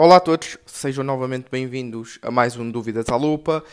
Olá 0.00 0.18
a 0.18 0.20
todos, 0.20 0.56
sejam 0.64 1.02
novamente 1.02 1.48
bem-vindos 1.50 2.20
a 2.22 2.30
mais 2.30 2.56
um 2.56 2.70
Dúvidas 2.70 3.08
à 3.08 3.16
Lupa 3.16 3.64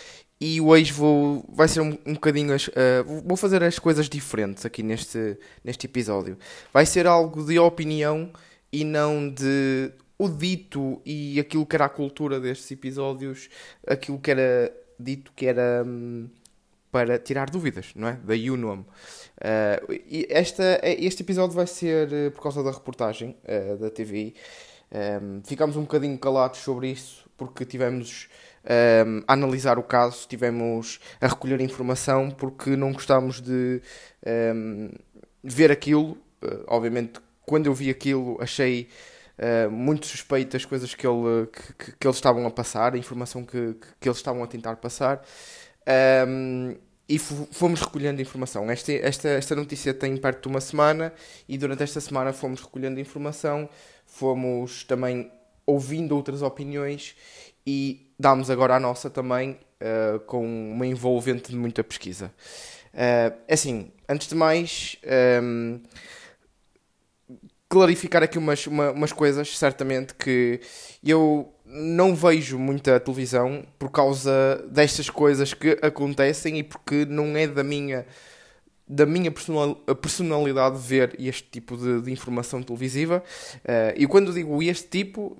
e 0.42 0.59
hoje 0.59 0.92
vou, 0.92 1.46
vai 1.48 1.67
ser 1.67 1.82
um, 1.82 1.96
um 2.04 2.16
bocadinho, 2.16 2.51
as, 2.51 2.67
uh, 2.67 2.74
vou 3.24 3.38
fazer 3.38 3.62
as 3.62 3.78
coisas 3.78 4.10
diferentes 4.10 4.66
aqui 4.66 4.82
neste, 4.82 5.38
neste 5.64 5.86
episódio. 5.86 6.36
Vai 6.74 6.84
ser 6.84 7.06
algo 7.06 7.46
de 7.46 7.60
opinião 7.60 8.32
e 8.74 8.84
não 8.84 9.30
de 9.30 9.92
o 10.18 10.28
dito 10.28 11.00
e 11.06 11.40
aquilo 11.40 11.64
que 11.64 11.76
era 11.76 11.86
a 11.86 11.90
cultura 11.90 12.39
destes 12.39 12.71
episódios, 12.71 13.48
aquilo 13.86 14.18
que 14.18 14.32
era 14.32 14.76
dito 15.00 15.32
que 15.36 15.46
era 15.46 15.84
hum, 15.86 16.28
para 16.92 17.20
tirar 17.20 17.52
dúvidas, 17.52 17.92
não 17.96 18.07
é? 18.07 18.20
Daí 18.23 18.50
o 18.50 18.57
nome. 18.57 18.82
Uh, 18.82 20.02
esta, 20.28 20.82
este 20.84 21.21
episódio 21.21 21.55
vai 21.55 21.68
ser 21.68 22.32
por 22.32 22.42
causa 22.42 22.64
da 22.64 22.71
reportagem 22.71 23.38
uh, 23.44 23.78
da 23.78 23.92
TV. 23.92 24.34
Um, 24.96 25.41
ficámos 25.43 25.75
um 25.75 25.82
bocadinho 25.82 26.18
calados 26.18 26.59
sobre 26.59 26.89
isso 26.89 27.25
porque 27.36 27.66
tivemos 27.66 28.30
um, 28.63 29.23
a 29.27 29.34
analisar 29.34 29.77
o 29.77 29.84
caso, 29.84 30.26
tivemos 30.26 31.02
a 31.20 31.27
recolher 31.27 31.59
informação 31.59 32.31
porque 32.31 32.77
não 32.77 32.94
gostámos 32.94 33.41
de 33.41 33.81
um, 34.55 34.90
ver 35.44 35.70
aquilo. 35.71 36.12
Uh, 36.41 36.63
obviamente, 36.68 37.20
quando 37.45 37.66
eu 37.66 37.73
vi 37.73 37.90
aquilo, 37.90 38.38
achei 38.41 38.88
uh, 39.38 39.70
muito 39.70 40.05
suspeito 40.05 40.55
as 40.55 40.63
coisas 40.63 40.96
que, 40.96 41.05
ele, 41.05 41.48
que, 41.77 41.91
que, 41.93 42.07
eles 42.07 42.16
estavam 42.16 42.46
a 42.46 42.52
passar, 42.52 42.93
a 42.93 42.98
informação 42.98 43.43
que, 43.43 43.76
que, 43.99 44.07
eles 44.07 44.18
estavam 44.18 44.43
a 44.43 44.48
tentar 44.48 44.77
passar. 44.77 45.21
Um, 46.27 46.76
e 47.07 47.20
fomos 47.20 47.82
recolhendo 47.82 48.20
informação. 48.20 48.70
Esta, 48.71 48.91
esta, 48.91 49.30
esta 49.30 49.55
notícia 49.55 49.93
tem 49.93 50.18
perto 50.18 50.41
de 50.43 50.48
uma 50.48 50.59
semana 50.59 51.13
e 51.48 51.55
durante 51.55 51.84
esta 51.84 52.02
semana 52.02 52.34
fomos 52.34 52.62
recolhendo 52.62 52.99
informação, 52.99 53.70
fomos 54.05 54.84
também 54.84 55.32
ouvindo 55.66 56.16
outras 56.16 56.41
opiniões 56.41 57.16
e 57.66 58.12
damos 58.20 58.50
agora 58.50 58.76
a 58.76 58.80
nossa 58.80 59.09
também 59.09 59.58
uh, 59.82 60.20
com 60.21 60.46
uma 60.46 60.85
envolvente 60.85 61.49
de 61.49 61.57
muita 61.57 61.84
pesquisa. 61.84 62.32
Uh, 62.94 63.35
assim, 63.49 63.91
antes 64.07 64.28
de 64.28 64.35
mais, 64.35 64.97
um, 65.03 65.79
ehm, 65.79 65.81
clarificar 67.68 68.24
aqui 68.24 68.38
umas, 68.38 68.66
uma, 68.68 68.91
umas 68.91 69.12
coisas, 69.12 69.57
certamente 69.57 70.13
que 70.13 70.62
eu 71.03 71.51
não 71.66 72.16
vejo 72.16 72.57
muita 72.57 73.00
televisão 73.00 73.66
por 73.78 73.90
causa 73.91 74.63
destas 74.69 75.09
coisas 75.09 75.53
que 75.53 75.78
acontecem 75.81 76.59
e 76.59 76.63
porque 76.63 77.06
não 77.06 77.35
é 77.35 77.47
da 77.47 77.63
minha 77.63 78.06
da 78.88 79.06
minha 79.06 79.31
personalidade 79.31 80.78
ver 80.78 81.16
este 81.19 81.50
tipo 81.50 81.75
de, 81.75 82.02
de 82.02 82.12
informação 82.12 82.62
televisiva. 82.62 83.24
Uh, 83.58 83.94
e 83.96 84.06
quando 84.08 84.31
digo 84.31 84.62
este 84.62 84.88
tipo 84.88 85.36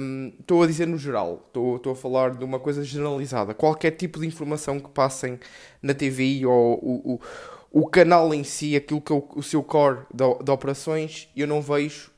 um, 0.00 0.32
estou 0.38 0.62
a 0.62 0.66
dizer 0.66 0.86
no 0.86 0.96
geral. 0.96 1.42
Estou 1.46 1.92
a 1.92 1.96
falar 1.96 2.36
de 2.36 2.44
uma 2.44 2.60
coisa 2.60 2.84
generalizada. 2.84 3.52
Qualquer 3.52 3.90
tipo 3.92 4.20
de 4.20 4.26
informação 4.26 4.78
que 4.78 4.88
passem 4.88 5.38
na 5.82 5.92
TV 5.92 6.46
ou 6.46 6.78
o, 6.80 7.14
o, 7.14 7.20
o 7.82 7.86
canal 7.88 8.32
em 8.32 8.44
si 8.44 8.76
aquilo 8.76 9.00
que 9.00 9.12
é 9.12 9.16
o, 9.16 9.28
o 9.34 9.42
seu 9.42 9.62
core 9.62 10.02
de, 10.12 10.44
de 10.44 10.50
operações 10.50 11.28
eu 11.36 11.46
não 11.46 11.60
vejo 11.60 12.12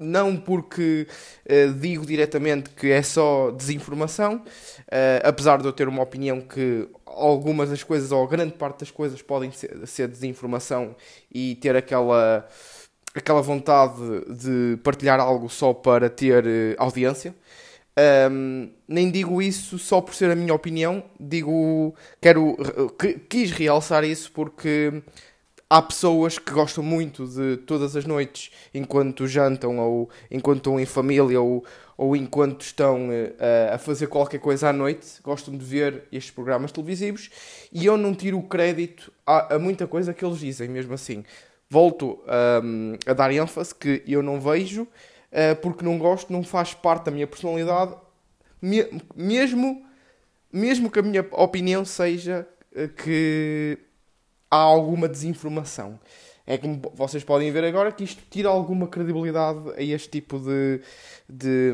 não 0.00 0.36
porque 0.36 1.06
uh, 1.44 1.72
digo 1.74 2.06
diretamente 2.06 2.70
que 2.70 2.90
é 2.90 3.02
só 3.02 3.50
desinformação, 3.50 4.36
uh, 4.36 5.22
apesar 5.22 5.60
de 5.60 5.66
eu 5.66 5.72
ter 5.72 5.86
uma 5.86 6.02
opinião 6.02 6.40
que 6.40 6.88
algumas 7.04 7.68
das 7.68 7.82
coisas, 7.82 8.10
ou 8.10 8.26
grande 8.26 8.54
parte 8.54 8.80
das 8.80 8.90
coisas, 8.90 9.20
podem 9.20 9.52
ser, 9.52 9.86
ser 9.86 10.08
desinformação 10.08 10.96
e 11.30 11.54
ter 11.56 11.76
aquela, 11.76 12.48
aquela 13.14 13.42
vontade 13.42 14.00
de 14.28 14.78
partilhar 14.82 15.20
algo 15.20 15.48
só 15.48 15.74
para 15.74 16.08
ter 16.08 16.44
uh, 16.44 16.74
audiência. 16.78 17.34
Um, 18.30 18.70
nem 18.88 19.10
digo 19.10 19.42
isso 19.42 19.78
só 19.78 20.00
por 20.00 20.14
ser 20.14 20.30
a 20.30 20.36
minha 20.36 20.54
opinião, 20.54 21.04
digo, 21.18 21.94
quero, 22.20 22.56
quis 23.28 23.50
realçar 23.50 24.04
isso 24.04 24.32
porque 24.32 25.02
há 25.70 25.80
pessoas 25.80 26.36
que 26.36 26.52
gostam 26.52 26.82
muito 26.82 27.28
de 27.28 27.58
todas 27.58 27.94
as 27.94 28.04
noites, 28.04 28.50
enquanto 28.74 29.28
jantam, 29.28 29.78
ou 29.78 30.10
enquanto 30.28 30.58
estão 30.58 30.80
em 30.80 30.84
família, 30.84 31.40
ou, 31.40 31.64
ou 31.96 32.16
enquanto 32.16 32.62
estão 32.62 33.08
uh, 33.08 33.74
a 33.74 33.78
fazer 33.78 34.08
qualquer 34.08 34.40
coisa 34.40 34.70
à 34.70 34.72
noite, 34.72 35.06
gostam 35.22 35.56
de 35.56 35.64
ver 35.64 36.08
estes 36.10 36.32
programas 36.32 36.72
televisivos 36.72 37.30
e 37.72 37.86
eu 37.86 37.96
não 37.96 38.12
tiro 38.12 38.36
o 38.38 38.42
crédito 38.42 39.12
a, 39.24 39.54
a 39.54 39.58
muita 39.60 39.86
coisa 39.86 40.12
que 40.12 40.24
eles 40.24 40.40
dizem, 40.40 40.68
mesmo 40.68 40.92
assim. 40.92 41.24
Volto 41.68 42.18
um, 42.64 42.96
a 43.06 43.12
dar 43.12 43.32
ênfase 43.32 43.72
que 43.72 44.02
eu 44.08 44.24
não 44.24 44.40
vejo, 44.40 44.82
uh, 44.82 45.54
porque 45.62 45.84
não 45.84 45.98
gosto, 45.98 46.32
não 46.32 46.42
faz 46.42 46.74
parte 46.74 47.04
da 47.04 47.12
minha 47.12 47.28
personalidade, 47.28 47.94
me, 48.60 48.84
mesmo, 49.14 49.86
mesmo 50.52 50.90
que 50.90 50.98
a 50.98 51.02
minha 51.02 51.24
opinião 51.30 51.84
seja 51.84 52.44
uh, 52.72 52.88
que 52.88 53.78
há 54.50 54.56
alguma 54.56 55.08
desinformação. 55.08 55.98
É 56.46 56.58
como 56.58 56.80
vocês 56.94 57.22
podem 57.22 57.52
ver 57.52 57.62
agora 57.64 57.92
que 57.92 58.02
isto 58.02 58.22
tira 58.28 58.48
alguma 58.48 58.88
credibilidade 58.88 59.70
a 59.76 59.82
este 59.82 60.08
tipo 60.08 60.36
de, 60.38 60.80
de, 61.28 61.72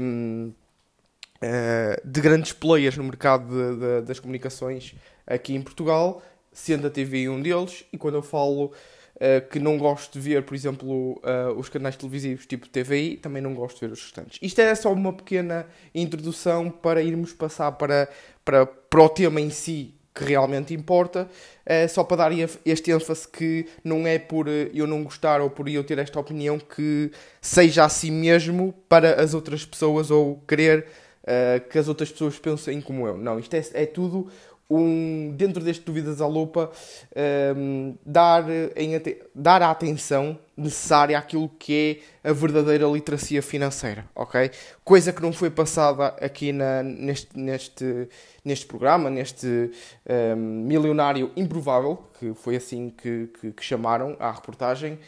uh, 1.37 2.07
de 2.09 2.21
grandes 2.21 2.53
players 2.53 2.97
no 2.97 3.05
mercado 3.05 3.49
de, 3.49 3.81
de, 3.81 4.03
das 4.03 4.21
comunicações 4.21 4.95
aqui 5.27 5.55
em 5.55 5.63
Portugal, 5.63 6.23
sendo 6.53 6.89
a 6.89 6.91
TV 6.91 7.27
um 7.29 7.41
deles. 7.41 7.87
E 7.91 7.97
quando 7.97 8.17
eu 8.17 8.23
falo 8.23 8.67
uh, 8.67 9.49
que 9.51 9.59
não 9.59 9.79
gosto 9.79 10.13
de 10.13 10.21
ver, 10.21 10.43
por 10.43 10.55
exemplo, 10.55 11.13
uh, 11.23 11.57
os 11.57 11.71
canais 11.71 11.97
televisivos 11.97 12.45
tipo 12.45 12.69
TVI, 12.69 13.17
também 13.17 13.41
não 13.41 13.55
gosto 13.55 13.81
de 13.81 13.87
ver 13.87 13.93
os 13.95 14.03
restantes. 14.03 14.39
Isto 14.43 14.61
é 14.61 14.75
só 14.75 14.93
uma 14.93 15.13
pequena 15.15 15.67
introdução 15.95 16.71
para 16.71 17.01
irmos 17.01 17.33
passar 17.33 17.73
para, 17.73 18.11
para, 18.45 18.67
para 18.67 19.03
o 19.03 19.09
tema 19.09 19.41
em 19.41 19.49
si 19.49 19.96
que 20.17 20.25
realmente 20.25 20.73
importa, 20.73 21.29
é 21.65 21.87
só 21.87 22.03
para 22.03 22.17
dar 22.17 22.33
este 22.65 22.91
ênfase 22.91 23.29
que 23.29 23.67
não 23.85 24.07
é 24.07 24.19
por 24.19 24.49
eh, 24.49 24.71
eu 24.73 24.87
não 24.87 25.05
gostar 25.05 25.43
ou 25.43 25.51
por 25.51 25.69
eu 25.69 25.85
ter 25.85 25.99
esta 25.99 26.19
opinião 26.19 26.59
que 26.59 27.11
seja 27.39 27.85
assim 27.85 28.11
mesmo 28.11 28.73
para 28.89 29.21
as 29.21 29.35
outras 29.35 29.67
pessoas 29.67 30.11
ou 30.11 30.43
querer 30.49 30.87
uh, 31.23 31.69
que 31.69 31.79
as 31.79 31.87
outras 31.87 32.11
pessoas 32.11 32.39
pensem 32.39 32.81
como 32.81 33.07
eu. 33.07 33.19
Não, 33.19 33.39
isto 33.39 33.53
é, 33.53 33.63
é 33.75 33.85
tudo 33.85 34.29
um, 34.69 35.33
dentro 35.37 35.63
deste 35.63 35.85
Dúvidas 35.85 36.21
à 36.21 36.27
Lupa, 36.27 36.71
um, 37.57 37.97
dar, 38.05 38.45
em, 38.77 39.01
dar 39.35 39.63
a 39.63 39.71
atenção 39.71 40.39
necessária 40.57 41.19
àquilo 41.19 41.49
que 41.59 42.03
é 42.25 42.31
a 42.31 42.33
verdadeira 42.33 42.87
literacia 42.87 43.43
financeira, 43.43 44.07
ok? 44.15 44.51
Coisa 44.83 45.13
que 45.13 45.23
não 45.23 45.33
foi 45.33 45.51
passada 45.51 46.09
aqui 46.21 46.53
na, 46.53 46.83
neste, 46.83 47.39
neste, 47.39 48.09
neste 48.45 48.67
programa, 48.67 49.11
neste 49.11 49.71
um, 50.09 50.37
milionário 50.37 51.31
improvável, 51.37 52.03
que 52.19 52.33
foi 52.35 52.57
assim 52.57 52.91
que, 52.91 53.29
que, 53.41 53.53
que 53.53 53.65
chamaram 53.65 54.17
à 54.19 54.31
reportagem. 54.33 54.99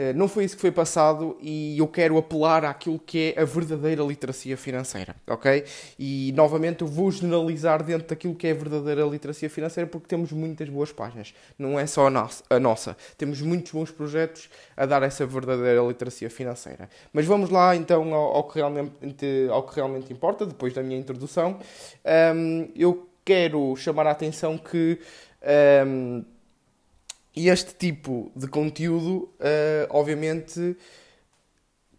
Eh, 0.00 0.14
não 0.14 0.26
foi 0.26 0.44
isso 0.44 0.54
que 0.54 0.62
foi 0.62 0.72
passado 0.72 1.36
e 1.42 1.76
eu 1.76 1.86
quero 1.86 2.16
apelar 2.16 2.64
àquilo 2.64 2.98
que 2.98 3.34
é 3.36 3.42
a 3.42 3.44
verdadeira 3.44 4.02
literacia 4.02 4.56
financeira, 4.56 5.14
ok? 5.26 5.62
E 5.98 6.32
novamente 6.34 6.80
eu 6.80 6.88
vou 6.88 7.10
generalizar 7.10 7.82
dentro 7.82 8.08
daquilo 8.08 8.34
que 8.34 8.46
é 8.46 8.52
a 8.52 8.54
verdadeira 8.54 9.04
literacia 9.04 9.50
financeira 9.50 9.86
porque 9.86 10.06
temos 10.06 10.32
muitas 10.32 10.70
boas 10.70 10.90
páginas, 10.90 11.34
não 11.58 11.78
é 11.78 11.86
só 11.86 12.06
a 12.06 12.58
nossa, 12.58 12.96
temos 13.18 13.42
muitos 13.42 13.72
bons 13.72 13.90
projetos 13.90 14.48
a 14.74 14.86
dar 14.86 15.02
essa 15.02 15.26
verdadeira 15.26 15.82
literacia 15.82 16.30
financeira. 16.30 16.88
Mas 17.12 17.26
vamos 17.26 17.50
lá 17.50 17.76
então 17.76 18.14
ao, 18.14 18.36
ao 18.36 18.44
que, 18.44 18.54
realmente, 18.54 19.48
ao 19.50 19.64
que 19.64 19.76
realmente 19.76 20.10
importa, 20.10 20.46
depois 20.46 20.72
da 20.72 20.82
minha 20.82 20.98
introdução. 20.98 21.58
Um, 22.34 22.70
eu 22.74 23.06
quero 23.22 23.76
chamar 23.76 24.06
a 24.06 24.12
atenção 24.12 24.56
que. 24.56 24.98
Um, 25.86 26.24
e 27.34 27.48
este 27.48 27.74
tipo 27.74 28.30
de 28.34 28.48
conteúdo, 28.48 29.30
uh, 29.38 29.86
obviamente, 29.90 30.76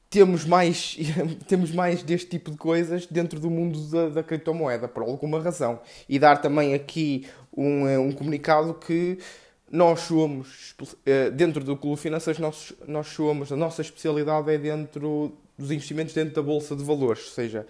temos 0.09 0.43
mais, 0.43 0.97
temos 1.47 1.71
mais 1.71 2.03
deste 2.03 2.29
tipo 2.29 2.51
de 2.51 2.57
coisas 2.57 3.05
dentro 3.05 3.39
do 3.39 3.49
mundo 3.49 3.79
da, 3.89 4.09
da 4.09 4.23
criptomoeda, 4.23 4.87
por 4.87 5.03
alguma 5.03 5.41
razão. 5.41 5.79
E 6.07 6.19
dar 6.19 6.41
também 6.41 6.73
aqui 6.73 7.27
um, 7.55 7.87
eh, 7.87 7.97
um 7.97 8.11
comunicado 8.11 8.73
que 8.73 9.17
nós 9.71 10.01
somos, 10.01 10.75
uh, 10.81 11.31
dentro 11.31 11.63
do 11.63 11.77
Clube 11.77 11.99
Financeiro, 11.99 12.41
nós, 12.41 12.73
nós 12.85 13.07
somos, 13.07 13.53
a 13.53 13.55
nossa 13.55 13.81
especialidade 13.81 14.51
é 14.51 14.57
dentro 14.57 15.31
dos 15.57 15.71
investimentos 15.71 16.13
dentro 16.13 16.35
da 16.35 16.41
Bolsa 16.41 16.75
de 16.75 16.83
Valores, 16.83 17.25
ou 17.27 17.31
seja, 17.31 17.65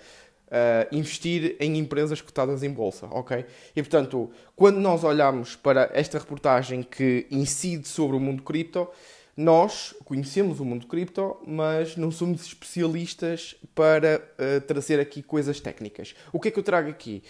uh, 0.51 0.95
investir 0.95 1.55
em 1.59 1.77
empresas 1.77 2.21
cotadas 2.21 2.61
em 2.61 2.69
bolsa, 2.69 3.07
ok? 3.07 3.45
E 3.75 3.81
portanto, 3.81 4.29
quando 4.55 4.79
nós 4.79 5.03
olhamos 5.03 5.55
para 5.55 5.89
esta 5.93 6.19
reportagem 6.19 6.83
que 6.83 7.25
incide 7.31 7.87
sobre 7.87 8.17
o 8.17 8.19
mundo 8.19 8.43
cripto, 8.43 8.87
nós 9.35 9.95
conhecemos 10.03 10.59
o 10.59 10.65
mundo 10.65 10.87
cripto, 10.87 11.37
mas 11.47 11.95
não 11.95 12.11
somos 12.11 12.45
especialistas 12.45 13.55
para 13.73 14.21
uh, 14.37 14.61
trazer 14.61 14.99
aqui 14.99 15.23
coisas 15.23 15.59
técnicas. 15.59 16.13
O 16.33 16.39
que 16.39 16.49
é 16.49 16.51
que 16.51 16.59
eu 16.59 16.63
trago 16.63 16.89
aqui? 16.89 17.23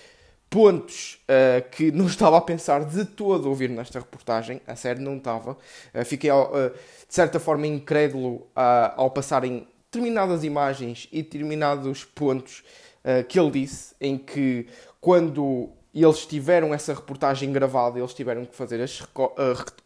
Pontos 0.49 1.19
uh, 1.23 1.69
que 1.69 1.91
não 1.91 2.07
estava 2.07 2.37
a 2.37 2.41
pensar 2.41 2.83
de 2.85 3.05
todo 3.05 3.47
ouvir 3.47 3.69
nesta 3.69 3.99
reportagem, 3.99 4.59
a 4.65 4.75
sério 4.75 5.01
não 5.01 5.17
estava. 5.17 5.51
Uh, 5.93 6.03
fiquei, 6.03 6.31
de 6.31 7.13
certa 7.13 7.39
forma, 7.39 7.67
incrédulo 7.67 8.47
ao 8.55 9.11
passarem 9.11 9.67
determinadas 9.91 10.43
imagens 10.43 11.07
e 11.11 11.21
determinados 11.21 12.05
pontos 12.05 12.63
uh, 13.03 13.23
que 13.27 13.39
ele 13.39 13.51
disse, 13.51 13.95
em 13.99 14.17
que 14.17 14.67
quando 14.99 15.69
eles 15.93 16.25
tiveram 16.25 16.73
essa 16.73 16.93
reportagem 16.93 17.51
gravada, 17.51 17.99
eles 17.99 18.13
tiveram 18.13 18.45
que 18.45 18.55
fazer 18.55 18.79
os 18.79 19.03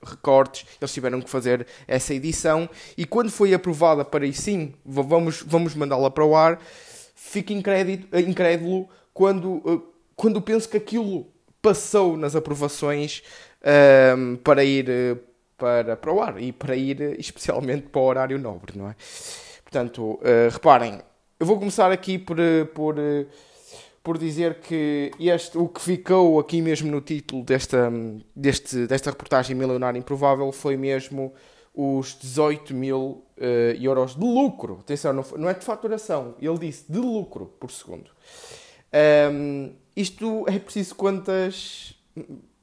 recortes, 0.04 0.68
eles 0.80 0.94
tiveram 0.94 1.20
que 1.20 1.30
fazer 1.30 1.66
essa 1.88 2.14
edição, 2.14 2.70
e 2.96 3.06
quando 3.06 3.32
foi 3.32 3.54
aprovada 3.54 4.06
para 4.06 4.24
aí 4.24 4.34
sim, 4.34 4.74
vamos, 4.86 5.42
vamos 5.42 5.74
mandá-la 5.74 6.12
para 6.12 6.24
o 6.24 6.36
ar, 6.36 6.60
fico 7.16 7.54
incrédulo 7.54 8.88
quando, 9.14 9.92
quando 10.16 10.40
penso 10.42 10.70
que 10.70 10.78
aquilo 10.78 11.26
passou 11.60 12.16
nas 12.16 12.36
aprovações 12.36 13.24
um, 14.16 14.36
para 14.36 14.64
ir 14.64 14.86
para, 15.58 15.96
para 15.96 16.14
o 16.14 16.22
ar 16.22 16.42
e 16.42 16.52
para 16.52 16.76
ir 16.76 17.20
especialmente 17.20 17.88
para 17.88 18.02
o 18.02 18.06
horário 18.06 18.38
nobre, 18.38 18.78
não 18.78 18.90
é? 18.90 18.96
Portanto, 19.64 20.20
uh, 20.22 20.50
reparem, 20.52 21.02
eu 21.40 21.46
vou 21.46 21.58
começar 21.60 21.92
aqui 21.92 22.18
por, 22.18 22.38
por, 22.74 22.96
por 24.02 24.18
dizer 24.18 24.60
que 24.60 25.12
este, 25.20 25.58
o 25.58 25.68
que 25.68 25.82
ficou 25.82 26.40
aqui 26.40 26.62
mesmo 26.62 26.90
no 26.90 27.02
título 27.02 27.44
desta, 27.44 27.92
deste, 28.36 28.88
desta 28.88 29.10
reportagem 29.10 29.56
Milionário 29.56 30.00
Improvável 30.00 30.52
foi 30.52 30.78
mesmo 30.78 31.34
os 31.74 32.18
18 32.18 32.74
mil 32.74 33.26
uh, 33.38 33.82
euros 33.82 34.16
de 34.16 34.24
lucro. 34.24 34.78
Atenção, 34.80 35.12
não, 35.12 35.26
não, 35.38 35.50
é 35.50 35.54
de 35.54 35.66
faturação, 35.66 36.36
ele 36.40 36.58
disse 36.58 36.90
de 36.90 37.00
lucro 37.00 37.48
por 37.60 37.70
segundo. 37.70 38.12
Um, 39.34 39.74
isto 39.94 40.46
é 40.48 40.58
preciso 40.58 40.96
quantas 40.96 41.94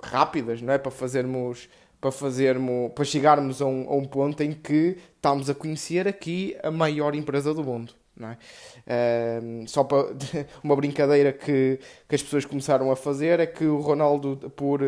rápidas, 0.03 0.63
não 0.63 0.73
é? 0.73 0.79
Para 0.79 0.91
fazermos 0.91 1.69
para 2.01 2.11
fazermos, 2.11 2.91
para 2.95 3.05
chegarmos 3.05 3.63
a 3.63 3.67
um, 3.67 3.89
a 3.89 3.95
um 3.95 4.05
ponto 4.05 4.43
em 4.43 4.53
que 4.53 4.99
estamos 5.15 5.49
a 5.49 5.55
conhecer 5.55 6.09
aqui 6.09 6.57
a 6.61 6.69
maior 6.69 7.15
empresa 7.15 7.55
do 7.55 7.63
mundo. 7.63 7.95
É? 8.31 9.41
Só 9.67 9.85
para 9.85 10.09
uma 10.63 10.77
brincadeira 10.77 11.33
que, 11.33 11.79
que 12.09 12.15
as 12.15 12.23
pessoas 12.23 12.45
começaram 12.45 12.91
a 12.91 12.97
fazer 12.97 13.41
é 13.41 13.47
que 13.47 13.65
o 13.65 13.81
Ronaldo 13.81 14.53
por, 14.57 14.81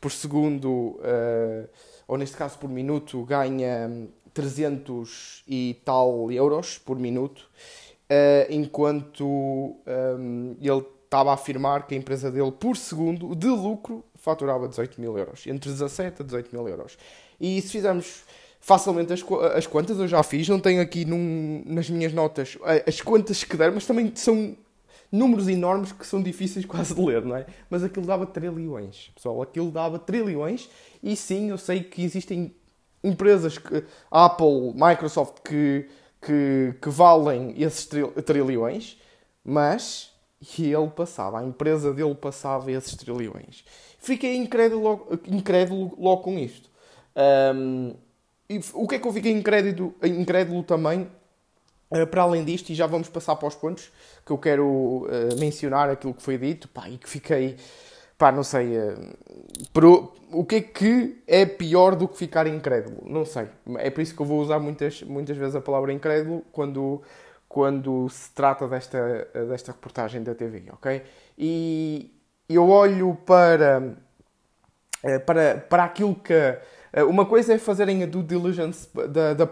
por 0.00 0.12
segundo, 0.12 0.68
uh, 0.70 1.68
ou 2.06 2.16
neste 2.16 2.36
caso 2.36 2.58
por 2.58 2.68
minuto, 2.68 3.24
ganha 3.24 3.90
300 4.32 5.42
e 5.48 5.80
tal 5.84 6.30
euros 6.30 6.78
por 6.78 6.98
minuto, 6.98 7.48
uh, 8.10 8.52
enquanto 8.52 9.24
um, 9.26 10.56
ele 10.60 10.84
estava 11.04 11.30
a 11.30 11.34
afirmar 11.34 11.86
que 11.86 11.94
a 11.94 11.98
empresa 11.98 12.30
dele 12.30 12.52
por 12.52 12.76
segundo 12.76 13.34
de 13.34 13.46
lucro 13.46 14.04
faturava 14.16 14.68
18 14.68 15.00
mil 15.00 15.16
euros, 15.16 15.46
entre 15.46 15.70
17 15.70 16.22
a 16.22 16.24
18 16.24 16.54
mil 16.54 16.68
euros. 16.68 16.98
E 17.40 17.60
se 17.62 17.68
fizermos 17.68 18.24
facilmente 18.66 19.12
as, 19.12 19.24
as 19.54 19.64
contas, 19.64 19.96
eu 19.96 20.08
já 20.08 20.20
fiz, 20.24 20.48
não 20.48 20.58
tenho 20.58 20.82
aqui 20.82 21.04
num, 21.04 21.62
nas 21.64 21.88
minhas 21.88 22.12
notas 22.12 22.58
as 22.84 23.00
contas 23.00 23.44
que 23.44 23.56
der, 23.56 23.70
mas 23.70 23.86
também 23.86 24.10
são 24.16 24.56
números 25.10 25.46
enormes 25.46 25.92
que 25.92 26.04
são 26.04 26.20
difíceis 26.20 26.66
quase 26.66 26.92
de 26.92 27.00
ler, 27.00 27.24
não 27.24 27.36
é? 27.36 27.46
Mas 27.70 27.84
aquilo 27.84 28.04
dava 28.04 28.26
trilhões, 28.26 29.12
pessoal, 29.14 29.40
aquilo 29.40 29.70
dava 29.70 30.00
trilhões, 30.00 30.68
e 31.00 31.14
sim, 31.14 31.50
eu 31.50 31.58
sei 31.58 31.80
que 31.84 32.02
existem 32.02 32.52
empresas, 33.04 33.56
que, 33.56 33.84
Apple, 34.10 34.72
Microsoft, 34.74 35.42
que, 35.44 35.88
que, 36.20 36.74
que 36.82 36.90
valem 36.90 37.54
esses 37.56 37.88
trilhões, 38.24 39.00
mas 39.44 40.10
e 40.58 40.72
ele 40.72 40.90
passava, 40.90 41.38
a 41.38 41.44
empresa 41.44 41.94
dele 41.94 42.16
passava 42.16 42.72
esses 42.72 42.96
trilhões. 42.96 43.64
Fiquei 44.00 44.34
incrédulo, 44.34 45.06
incrédulo 45.28 45.94
logo 45.96 46.22
com 46.22 46.36
isto. 46.36 46.68
Um, 47.54 47.94
e 48.48 48.60
o 48.74 48.86
que 48.86 48.96
é 48.96 48.98
que 48.98 49.06
eu 49.06 49.12
fiquei 49.12 49.32
incrédulo, 49.32 49.94
incrédulo 50.02 50.62
também, 50.62 51.10
uh, 51.90 52.06
para 52.06 52.22
além 52.22 52.44
disto, 52.44 52.70
e 52.70 52.74
já 52.74 52.86
vamos 52.86 53.08
passar 53.08 53.36
para 53.36 53.48
os 53.48 53.54
pontos 53.54 53.92
que 54.24 54.32
eu 54.32 54.38
quero 54.38 54.66
uh, 54.66 55.08
mencionar 55.38 55.90
aquilo 55.90 56.14
que 56.14 56.22
foi 56.22 56.38
dito, 56.38 56.68
pá, 56.68 56.88
e 56.88 56.98
que 56.98 57.08
fiquei, 57.08 57.56
pá, 58.16 58.30
não 58.30 58.42
sei, 58.42 58.78
uh, 58.78 59.14
pro, 59.72 60.12
o 60.30 60.44
que 60.44 60.56
é 60.56 60.60
que 60.60 61.22
é 61.26 61.46
pior 61.46 61.96
do 61.96 62.06
que 62.08 62.16
ficar 62.16 62.46
incrédulo? 62.46 63.02
Não 63.04 63.24
sei. 63.24 63.48
É 63.78 63.90
por 63.90 64.00
isso 64.00 64.14
que 64.14 64.22
eu 64.22 64.26
vou 64.26 64.40
usar 64.40 64.58
muitas, 64.58 65.02
muitas 65.02 65.36
vezes 65.36 65.56
a 65.56 65.60
palavra 65.60 65.92
incrédulo 65.92 66.44
quando 66.52 67.02
quando 67.48 68.08
se 68.10 68.30
trata 68.32 68.68
desta, 68.68 69.28
desta 69.48 69.72
reportagem 69.72 70.22
da 70.22 70.34
TV, 70.34 70.64
ok? 70.72 71.02
E 71.38 72.12
eu 72.48 72.68
olho 72.68 73.16
para, 73.24 73.96
eh, 75.02 75.18
para, 75.18 75.58
para 75.58 75.84
aquilo 75.84 76.14
que. 76.14 76.58
Eh, 76.92 77.04
uma 77.04 77.24
coisa 77.24 77.54
é 77.54 77.58
fazerem 77.58 78.02
a 78.02 78.06
due 78.06 78.22
diligence 78.22 78.88
da, 78.94 79.34
da, 79.34 79.48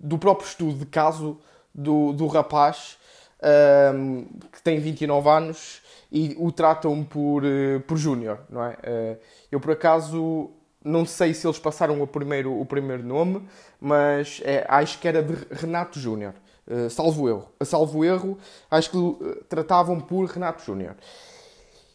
do 0.00 0.18
próprio 0.18 0.46
estudo 0.46 0.78
de 0.78 0.86
caso 0.86 1.38
do, 1.74 2.12
do 2.12 2.26
rapaz 2.26 2.98
um, 3.42 3.46
ehm, 3.48 4.24
que 4.52 4.62
tem 4.62 4.80
29 4.80 5.28
anos 5.28 5.82
e 6.10 6.34
o 6.38 6.50
tratam 6.50 7.04
por, 7.04 7.44
eh, 7.44 7.78
por 7.86 7.96
júnior, 7.96 8.40
não 8.48 8.64
é? 8.64 9.18
Eu, 9.50 9.60
por 9.60 9.72
acaso, 9.72 10.50
não 10.84 11.04
sei 11.04 11.34
se 11.34 11.46
eles 11.46 11.58
passaram 11.58 12.00
o 12.00 12.06
primeiro, 12.06 12.58
o 12.58 12.64
primeiro 12.64 13.04
nome, 13.04 13.46
mas 13.80 14.40
é, 14.44 14.64
acho 14.68 14.98
que 14.98 15.06
era 15.06 15.22
de 15.22 15.34
Renato 15.50 15.98
Júnior. 15.98 16.34
Eh, 16.68 16.88
salvo 16.90 17.28
erro. 17.28 17.48
Salvo 17.64 18.04
erro, 18.04 18.38
acho 18.70 18.90
que 18.90 18.96
uh, 18.96 19.44
tratavam 19.48 19.98
por 19.98 20.26
Renato 20.26 20.62
Júnior. 20.62 20.94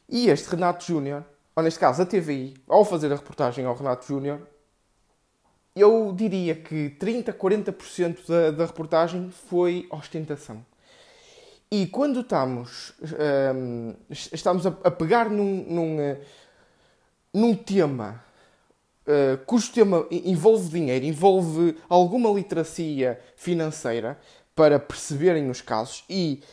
E 0.09 0.29
este 0.29 0.49
Renato 0.49 0.83
Júnior, 0.83 1.23
ou 1.55 1.63
neste 1.63 1.79
caso 1.79 2.01
a 2.01 2.05
TVI, 2.05 2.55
ao 2.67 2.83
fazer 2.83 3.11
a 3.11 3.15
reportagem 3.15 3.65
ao 3.65 3.75
Renato 3.75 4.05
Júnior, 4.05 4.41
eu 5.75 6.13
diria 6.15 6.55
que 6.55 6.89
30, 6.91 7.33
40% 7.33 8.27
da, 8.27 8.51
da 8.51 8.65
reportagem 8.65 9.29
foi 9.31 9.87
ostentação. 9.89 10.65
E 11.71 11.87
quando 11.87 12.19
estamos, 12.19 12.93
um, 13.01 13.89
ehm, 13.89 13.95
estamos 14.31 14.67
a, 14.67 14.69
a, 14.83 14.91
pegar 14.91 15.29
num, 15.29 15.65
num, 15.67 15.97
uh, 15.97 16.17
num 17.33 17.55
tema 17.55 18.23
uh, 19.07 19.43
cujo 19.45 19.71
tema 19.71 20.05
envolve 20.11 20.69
dinheiro, 20.69 21.03
envolve 21.03 21.75
alguma 21.89 22.29
literacia 22.29 23.19
financeira, 23.35 24.19
para 24.55 24.79
perceberem 24.79 25.49
os 25.49 25.61
casos 25.61 26.03
e 26.09 26.43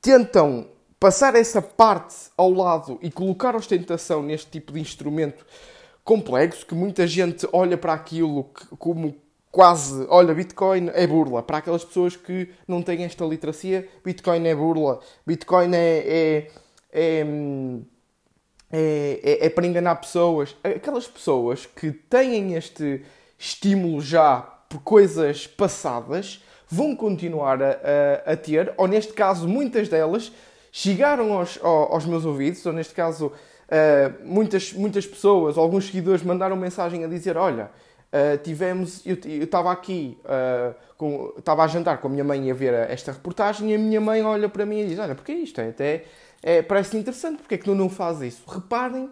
tentam 0.00 0.68
passar 1.00 1.34
essa 1.34 1.62
parte 1.62 2.14
ao 2.36 2.50
lado 2.50 2.98
e 3.02 3.10
colocar 3.10 3.56
ostentação 3.56 4.22
neste 4.22 4.50
tipo 4.50 4.72
de 4.72 4.80
instrumento 4.80 5.44
complexo 6.04 6.66
que 6.66 6.74
muita 6.74 7.06
gente 7.06 7.48
olha 7.52 7.78
para 7.78 7.94
aquilo 7.94 8.44
como 8.78 9.16
quase, 9.50 10.04
olha, 10.08 10.34
Bitcoin 10.34 10.90
é 10.92 11.06
burla. 11.06 11.42
Para 11.42 11.58
aquelas 11.58 11.84
pessoas 11.84 12.16
que 12.16 12.50
não 12.66 12.82
têm 12.82 13.04
esta 13.04 13.24
literacia, 13.24 13.88
Bitcoin 14.04 14.46
é 14.46 14.54
burla. 14.54 15.00
Bitcoin 15.24 15.74
é, 15.74 15.98
é, 16.06 16.48
é, 16.92 17.26
é, 18.72 19.46
é 19.46 19.48
para 19.48 19.66
enganar 19.66 19.94
pessoas. 19.96 20.56
Aquelas 20.62 21.06
pessoas 21.06 21.66
que 21.66 21.92
têm 21.92 22.54
este 22.54 23.04
estímulo 23.38 24.00
já 24.00 24.40
por 24.68 24.80
coisas 24.82 25.46
passadas 25.46 26.42
vão 26.68 26.96
continuar 26.96 27.62
a, 27.62 27.78
a, 28.26 28.32
a, 28.32 28.36
ter, 28.36 28.74
ou 28.76 28.88
neste 28.88 29.12
caso, 29.12 29.46
muitas 29.46 29.88
delas 29.88 30.32
chegaram 30.72 31.32
aos, 31.32 31.60
aos 31.62 32.04
meus 32.04 32.24
ouvidos, 32.24 32.66
ou 32.66 32.72
neste 32.72 32.92
caso, 32.92 33.30
uh, 33.68 34.26
muitas, 34.26 34.72
muitas 34.72 35.06
pessoas, 35.06 35.56
alguns 35.56 35.86
seguidores 35.86 36.22
mandaram 36.22 36.56
mensagem 36.56 37.04
a 37.04 37.08
dizer: 37.08 37.36
Olha, 37.36 37.70
uh, 38.12 38.38
tivemos, 38.42 39.04
eu 39.06 39.16
estava 39.42 39.72
aqui, 39.72 40.18
estava 41.38 41.62
uh, 41.62 41.64
a 41.64 41.68
jantar 41.68 41.98
com 41.98 42.08
a 42.08 42.10
minha 42.10 42.24
mãe 42.24 42.50
a 42.50 42.54
ver 42.54 42.74
esta 42.90 43.12
reportagem 43.12 43.72
e 43.72 43.74
a 43.74 43.78
minha 43.78 44.00
mãe 44.00 44.22
olha 44.22 44.48
para 44.48 44.64
mim 44.64 44.80
e 44.80 44.86
diz: 44.86 44.98
Olha, 44.98 45.14
porque 45.14 45.32
é 45.32 45.36
isto? 45.36 45.60
É, 45.60 45.68
até 45.68 46.04
é, 46.42 46.62
parece 46.62 46.96
interessante, 46.96 47.38
porque 47.38 47.54
é 47.54 47.58
que 47.58 47.64
tu 47.64 47.74
não 47.74 47.88
fazes 47.88 48.34
isso? 48.34 48.42
Reparem 48.46 49.10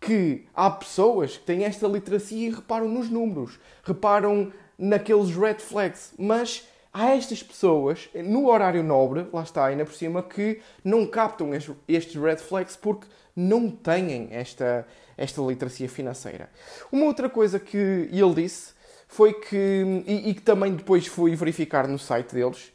que 0.00 0.46
há 0.52 0.68
pessoas 0.68 1.36
que 1.36 1.44
têm 1.44 1.64
esta 1.64 1.86
literacia 1.86 2.48
e 2.48 2.50
reparam 2.50 2.88
nos 2.88 3.08
números, 3.08 3.60
reparam 3.84 4.52
naqueles 4.76 5.30
red 5.36 5.60
flags, 5.60 6.12
mas 6.18 6.66
há 6.92 7.10
estas 7.10 7.42
pessoas, 7.42 8.08
no 8.14 8.48
horário 8.48 8.82
nobre, 8.82 9.26
lá 9.32 9.42
está, 9.42 9.66
ainda 9.66 9.84
por 9.84 9.94
cima, 9.94 10.22
que 10.22 10.60
não 10.84 11.06
captam 11.06 11.50
estes 11.54 12.14
red 12.14 12.36
flags 12.36 12.76
porque 12.76 13.06
não 13.34 13.70
têm 13.70 14.28
esta, 14.30 14.86
esta 15.16 15.40
literacia 15.40 15.88
financeira. 15.88 16.50
Uma 16.90 17.06
outra 17.06 17.30
coisa 17.30 17.58
que 17.58 17.76
ele 17.76 18.34
disse 18.34 18.74
foi 19.08 19.32
que, 19.34 20.04
e, 20.06 20.30
e 20.30 20.34
que 20.34 20.42
também 20.42 20.74
depois 20.74 21.06
fui 21.06 21.34
verificar 21.34 21.88
no 21.88 21.98
site 21.98 22.34
deles, 22.34 22.72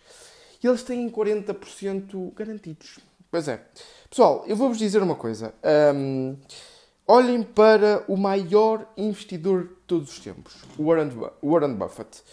eles 0.63 0.83
têm 0.83 1.09
40% 1.09 2.33
garantidos. 2.33 2.99
Pois 3.29 3.47
é. 3.47 3.61
Pessoal, 4.09 4.43
eu 4.47 4.55
vou-vos 4.55 4.77
dizer 4.77 5.01
uma 5.03 5.15
coisa. 5.15 5.53
Um, 5.93 6.37
olhem 7.07 7.43
para 7.43 8.03
o 8.07 8.17
maior 8.17 8.87
investidor 8.97 9.63
de 9.63 9.75
todos 9.85 10.11
os 10.11 10.19
tempos, 10.19 10.55
Warren, 10.79 11.11
Warren 11.43 11.75
Buffett. 11.75 12.23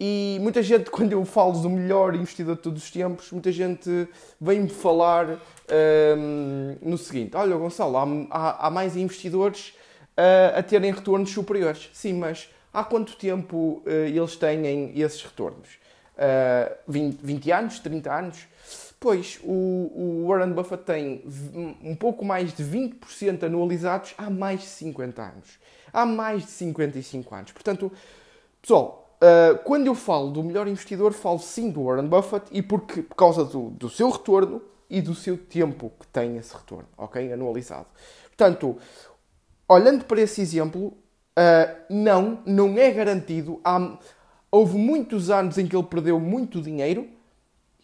E 0.00 0.38
muita 0.40 0.62
gente, 0.62 0.90
quando 0.92 1.12
eu 1.12 1.24
falo 1.24 1.60
do 1.60 1.68
melhor 1.68 2.14
investidor 2.14 2.56
de 2.56 2.62
todos 2.62 2.84
os 2.84 2.90
tempos, 2.90 3.30
muita 3.32 3.50
gente 3.50 4.08
vem-me 4.40 4.68
falar 4.68 5.40
um, 6.16 6.76
no 6.82 6.98
seguinte: 6.98 7.36
Olha, 7.36 7.56
Gonçalo, 7.56 7.96
há, 7.96 8.06
há, 8.30 8.66
há 8.66 8.70
mais 8.70 8.96
investidores 8.96 9.74
uh, 10.16 10.58
a 10.58 10.62
terem 10.62 10.92
retornos 10.92 11.30
superiores. 11.30 11.90
Sim, 11.92 12.14
mas 12.14 12.48
há 12.72 12.84
quanto 12.84 13.16
tempo 13.16 13.82
uh, 13.84 13.90
eles 13.90 14.36
têm 14.36 14.92
esses 14.98 15.22
retornos? 15.22 15.78
uh, 16.18 16.76
20, 16.86 17.20
20 17.22 17.50
anos, 17.52 17.78
30 17.78 18.12
anos. 18.12 18.46
Pois, 19.00 19.38
o, 19.44 19.52
o 19.52 20.26
Warren 20.28 20.52
Buffett 20.52 20.82
tem 20.82 21.22
um 21.84 21.94
pouco 21.94 22.24
mais 22.24 22.52
de 22.52 22.64
20% 22.64 23.44
anualizados 23.44 24.12
há 24.18 24.28
mais 24.28 24.60
de 24.60 24.66
50 24.66 25.22
anos. 25.22 25.58
Há 25.92 26.04
mais 26.04 26.42
de 26.42 26.50
55 26.50 27.34
anos. 27.34 27.52
Portanto, 27.52 27.92
pessoal, 28.60 29.07
uh, 29.22 29.58
quando 29.64 29.86
eu 29.86 29.94
falo 29.94 30.30
do 30.30 30.42
melhor 30.42 30.66
investidor, 30.66 31.12
falo 31.12 31.38
sim 31.38 31.70
do 31.70 31.84
Warren 31.84 32.06
Buffett 32.06 32.46
e 32.50 32.62
porque, 32.62 33.02
por 33.02 33.14
causa 33.14 33.44
do, 33.44 33.70
do 33.70 33.88
seu 33.88 34.10
retorno 34.10 34.62
e 34.88 35.00
do 35.00 35.14
seu 35.14 35.36
tempo 35.36 35.92
que 36.00 36.06
tem 36.06 36.36
esse 36.36 36.54
retorno, 36.54 36.88
ok? 36.96 37.32
Anualizado. 37.32 37.86
Portanto, 38.26 38.76
olhando 39.68 40.04
para 40.04 40.20
esse 40.20 40.40
exemplo, 40.40 40.86
uh, 40.88 40.94
não, 41.90 42.40
não 42.46 42.78
é 42.78 42.90
garantido. 42.90 43.60
Há, 43.64 43.98
houve 44.50 44.78
muitos 44.78 45.30
anos 45.30 45.58
em 45.58 45.66
que 45.66 45.76
ele 45.76 45.86
perdeu 45.86 46.18
muito 46.18 46.62
dinheiro 46.62 47.08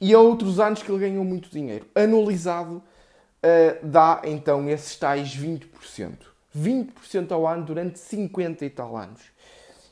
e 0.00 0.14
há 0.14 0.18
outros 0.18 0.58
anos 0.58 0.82
que 0.82 0.90
ele 0.90 1.00
ganhou 1.00 1.24
muito 1.24 1.50
dinheiro. 1.50 1.86
Anualizado, 1.94 2.76
uh, 2.76 3.86
dá 3.86 4.22
então 4.24 4.68
esses 4.68 4.96
tais 4.96 5.36
20%. 5.36 6.34
20% 6.56 7.32
ao 7.32 7.46
ano 7.46 7.64
durante 7.64 7.98
50 7.98 8.64
e 8.64 8.70
tal 8.70 8.96
anos. 8.96 9.20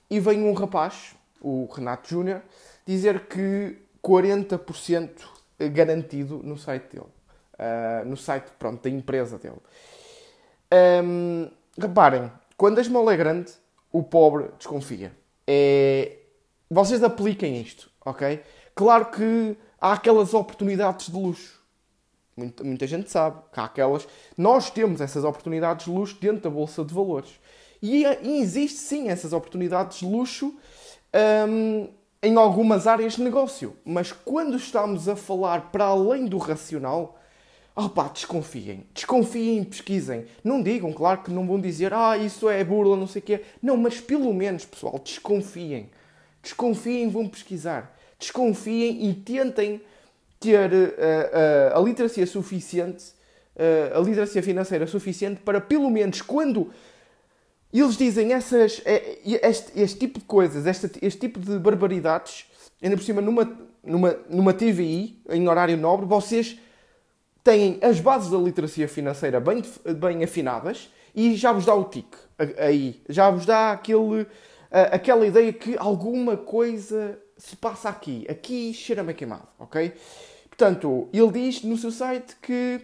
E 0.08 0.20
vem 0.20 0.44
um 0.44 0.52
rapaz, 0.52 1.14
o 1.42 1.66
Renato 1.66 2.08
Júnior, 2.08 2.42
dizer 2.86 3.26
que 3.26 3.76
40% 4.02 5.10
garantido 5.70 6.40
no 6.42 6.56
site 6.56 6.94
dele. 6.94 7.06
Uh, 7.54 8.08
no 8.08 8.16
site 8.16 8.50
pronto, 8.58 8.82
da 8.82 8.90
empresa 8.90 9.38
dele. 9.38 9.60
Um, 11.04 11.50
reparem, 11.78 12.30
quando 12.56 12.78
a 12.78 12.80
esmola 12.80 13.12
é 13.12 13.16
grande, 13.16 13.52
o 13.92 14.02
pobre 14.02 14.48
desconfia. 14.58 15.12
É... 15.46 16.16
Vocês 16.70 17.02
apliquem 17.02 17.60
isto, 17.60 17.90
ok? 18.04 18.42
Claro 18.74 19.06
que 19.06 19.56
há 19.78 19.92
aquelas 19.92 20.32
oportunidades 20.32 21.06
de 21.06 21.12
luxo. 21.12 21.60
Muita, 22.34 22.64
muita 22.64 22.86
gente 22.86 23.10
sabe 23.10 23.38
que 23.52 23.60
há 23.60 23.64
aquelas. 23.64 24.08
Nós 24.38 24.70
temos 24.70 25.02
essas 25.02 25.22
oportunidades 25.22 25.84
de 25.84 25.92
luxo 25.92 26.16
dentro 26.18 26.42
da 26.42 26.50
Bolsa 26.50 26.82
de 26.82 26.94
Valores. 26.94 27.38
E, 27.82 28.04
e 28.04 28.40
existe 28.40 28.78
sim 28.78 29.08
essas 29.08 29.34
oportunidades 29.34 29.98
de 29.98 30.06
luxo 30.06 30.56
um, 31.48 31.88
em 32.22 32.36
algumas 32.36 32.86
áreas 32.86 33.14
de 33.14 33.22
negócio. 33.22 33.76
Mas 33.84 34.12
quando 34.12 34.56
estamos 34.56 35.08
a 35.08 35.16
falar 35.16 35.70
para 35.72 35.84
além 35.84 36.26
do 36.26 36.38
racional, 36.38 37.18
opá, 37.74 38.08
desconfiem. 38.08 38.86
Desconfiem, 38.94 39.64
pesquisem. 39.64 40.26
Não 40.42 40.62
digam, 40.62 40.92
claro 40.92 41.22
que 41.22 41.30
não 41.30 41.46
vão 41.46 41.60
dizer, 41.60 41.92
ah, 41.92 42.16
isso 42.16 42.48
é 42.48 42.62
burla, 42.62 42.96
não 42.96 43.06
sei 43.06 43.20
o 43.20 43.24
quê. 43.24 43.42
Não, 43.62 43.76
mas 43.76 44.00
pelo 44.00 44.32
menos, 44.32 44.64
pessoal, 44.64 44.98
desconfiem. 45.02 45.90
Desconfiem, 46.42 47.08
vão 47.08 47.28
pesquisar 47.28 47.92
desconfiem 48.22 49.10
e 49.10 49.14
tentem 49.14 49.80
ter 50.38 50.72
uh, 50.72 51.74
uh, 51.74 51.78
a 51.78 51.80
literacia 51.80 52.26
suficiente, 52.26 53.04
uh, 53.56 53.98
a 53.98 54.00
literacia 54.00 54.42
financeira 54.42 54.86
suficiente 54.86 55.40
para, 55.40 55.60
pelo 55.60 55.90
menos, 55.90 56.22
quando 56.22 56.70
eles 57.80 57.96
dizem 57.96 58.32
essas, 58.32 58.82
este, 59.24 59.80
este 59.80 59.98
tipo 59.98 60.18
de 60.18 60.24
coisas, 60.24 60.66
este, 60.66 60.90
este 61.00 61.20
tipo 61.20 61.40
de 61.40 61.58
barbaridades, 61.58 62.46
ainda 62.82 62.96
por 62.96 63.02
cima 63.02 63.20
numa, 63.20 63.50
numa, 63.82 64.16
numa 64.28 64.52
TVI, 64.52 65.20
em 65.30 65.48
horário 65.48 65.76
nobre, 65.76 66.06
vocês 66.06 66.58
têm 67.42 67.78
as 67.82 67.98
bases 67.98 68.30
da 68.30 68.38
literacia 68.38 68.86
financeira 68.88 69.40
bem, 69.40 69.62
bem 69.98 70.22
afinadas 70.22 70.90
e 71.14 71.34
já 71.34 71.52
vos 71.52 71.64
dá 71.64 71.74
o 71.74 71.84
tique 71.84 72.16
aí. 72.58 73.00
Já 73.08 73.30
vos 73.30 73.46
dá 73.46 73.72
aquele, 73.72 74.26
aquela 74.70 75.26
ideia 75.26 75.52
que 75.52 75.76
alguma 75.78 76.36
coisa 76.36 77.18
se 77.36 77.56
passa 77.56 77.88
aqui. 77.88 78.24
Aqui 78.28 78.72
cheira-me 78.72 79.14
queimado, 79.14 79.48
ok? 79.58 79.92
Portanto, 80.48 81.08
ele 81.12 81.30
diz 81.32 81.62
no 81.62 81.76
seu 81.76 81.90
site 81.90 82.36
que 82.40 82.80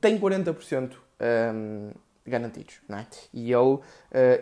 tem 0.00 0.18
40% 0.18 0.92
um, 1.54 1.90
garantidos, 2.26 2.76
não 2.88 2.98
é? 2.98 3.06
E 3.32 3.52
ele 3.52 3.74
uh, 3.74 3.80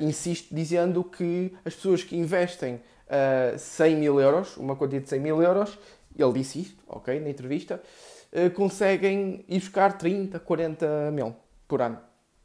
insiste 0.01 0.55
dizendo 0.55 1.03
que 1.03 1.55
as 1.65 1.75
pessoas 1.75 2.05
que 2.05 2.17
investem 2.17 2.75
uh, 2.77 3.59
100 3.59 3.97
mil 3.97 4.21
euros, 4.21 4.57
uma 4.57 4.77
quantia 4.77 5.01
de 5.01 5.09
100 5.09 5.21
mil 5.21 5.43
euros, 5.43 5.79
ele 6.17 6.33
disse 6.33 6.61
isto, 6.61 6.83
ok, 6.87 7.19
na 7.21 7.31
entrevista, 7.31 7.83
uh, 8.33 8.51
conseguem 8.51 9.45
ir 9.49 9.59
buscar 9.59 9.99
30, 9.99 10.39
40 10.39 11.11
mil 11.11 11.35
por 11.67 11.83
ano, 11.83 11.99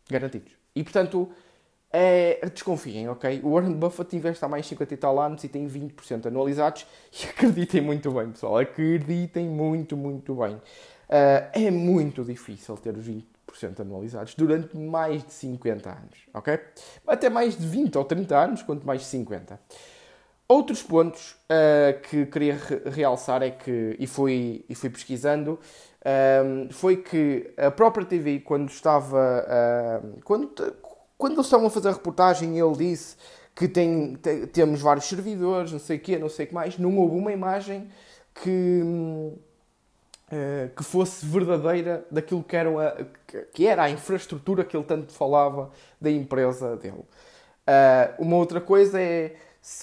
garantidos. 0.10 0.54
E, 0.76 0.84
portanto, 0.84 1.30
é, 1.92 2.50
desconfiem, 2.50 3.08
ok? 3.08 3.42
O 3.44 3.52
Warren 3.52 3.74
Buffett 3.74 4.16
investe 4.16 4.44
há 4.44 4.48
mais 4.48 4.64
de 4.66 4.70
50 4.70 4.94
e 4.94 4.98
tal 4.98 5.20
anos 5.20 5.44
e 5.44 5.48
tem 5.48 5.68
20% 5.68 6.26
anualizados 6.26 6.86
e 7.14 7.28
acreditem 7.28 7.82
muito 7.82 8.12
bem, 8.12 8.32
pessoal. 8.32 8.58
Acreditem 8.58 9.48
muito, 9.48 9.96
muito 9.96 10.36
bem. 10.36 10.56
Uh, 10.56 11.50
é 11.54 11.72
muito 11.72 12.24
difícil 12.24 12.76
ter 12.78 12.96
os 12.98 13.08
20% 13.08 13.37
anualizados 13.64 14.36
durante 14.36 14.78
mais 14.78 15.24
de 15.24 15.34
50 15.34 15.90
anos, 15.90 16.20
ok? 16.34 16.60
Até 17.08 17.30
mais 17.30 17.58
de 17.58 17.66
20 17.66 17.98
ou 17.98 18.06
30 18.06 18.38
anos, 18.38 18.64
quanto 18.64 18.86
mais 18.86 19.02
de 19.02 19.08
50. 19.08 19.60
Outros 20.48 20.82
pontos 20.82 21.32
uh, 21.32 22.00
que 22.10 22.26
queria 22.26 22.56
re 22.56 22.90
realçar 22.90 23.44
é 23.44 23.52
que, 23.52 23.98
e 24.00 24.08
fui, 24.08 24.64
e 24.70 24.76
fui 24.76 24.90
pesquisando, 24.90 25.60
um, 26.08 26.72
foi 26.72 26.98
que 26.98 27.54
a 27.58 27.70
própria 27.70 28.06
TV, 28.06 28.40
quando 28.40 28.70
estava. 28.70 29.46
Uh, 29.46 30.22
quando, 30.24 30.48
quando 31.18 31.34
eles 31.34 31.46
estavam 31.46 31.68
a 31.68 31.70
fazer 31.70 31.90
a 31.90 31.92
reportagem, 31.92 32.58
ele 32.58 32.76
disse 32.78 33.18
que 33.54 33.68
tem, 33.68 34.16
tem, 34.16 34.46
temos 34.48 34.80
vários 34.80 35.06
servidores, 35.06 35.74
não 35.74 35.80
sei 35.80 35.98
o 35.98 36.00
quê, 36.00 36.18
não 36.18 36.30
sei 36.30 36.46
o 36.46 36.48
que 36.48 36.54
mais. 36.54 36.78
Não 36.78 36.98
houve 36.98 37.18
uma 37.18 37.34
imagem 37.34 37.90
que, 38.36 38.82
uh, 40.32 40.76
que 40.76 40.84
fosse 40.84 41.26
verdadeira 41.26 42.06
daquilo 42.12 42.44
que 42.44 42.56
era, 42.56 42.70
a, 42.90 43.06
que 43.54 43.66
era 43.66 43.84
a 43.84 43.90
infraestrutura 43.90 44.64
que 44.64 44.76
ele 44.76 44.84
tanto 44.84 45.12
falava 45.14 45.72
da 46.00 46.12
empresa 46.12 46.76
dele. 46.76 46.98
Uh, 46.98 48.20
uma 48.20 48.38
outra 48.38 48.62
coisa 48.62 49.02
é 49.02 49.36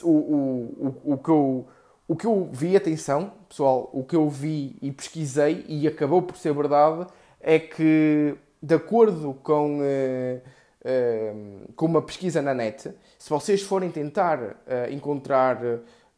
o, 0.03 0.11
o, 0.11 1.01
o, 1.05 1.13
o, 1.15 1.19
que 1.19 1.29
eu, 1.29 1.69
o 2.09 2.17
que 2.17 2.27
eu 2.27 2.49
vi, 2.53 2.77
atenção, 2.77 3.33
pessoal, 3.49 3.91
o 3.93 4.03
que 4.05 4.17
eu 4.17 4.29
vi 4.29 4.77
e 4.81 4.91
pesquisei 4.91 5.65
e 5.69 5.87
acabou 5.87 6.23
por 6.23 6.37
ser 6.37 6.55
verdade 6.55 7.07
é 7.41 7.59
que, 7.59 8.37
de 8.63 8.75
acordo 8.75 9.35
com. 9.43 9.81
Uh, 9.81 10.41
com 11.75 11.87
uma 11.87 12.03
pesquisa 12.03 12.43
na 12.43 12.53
net, 12.53 12.93
se 13.19 13.31
vocês 13.31 13.63
forem 13.63 13.91
tentar 13.91 14.39
uh, 14.43 14.55
encontrar 14.93 15.57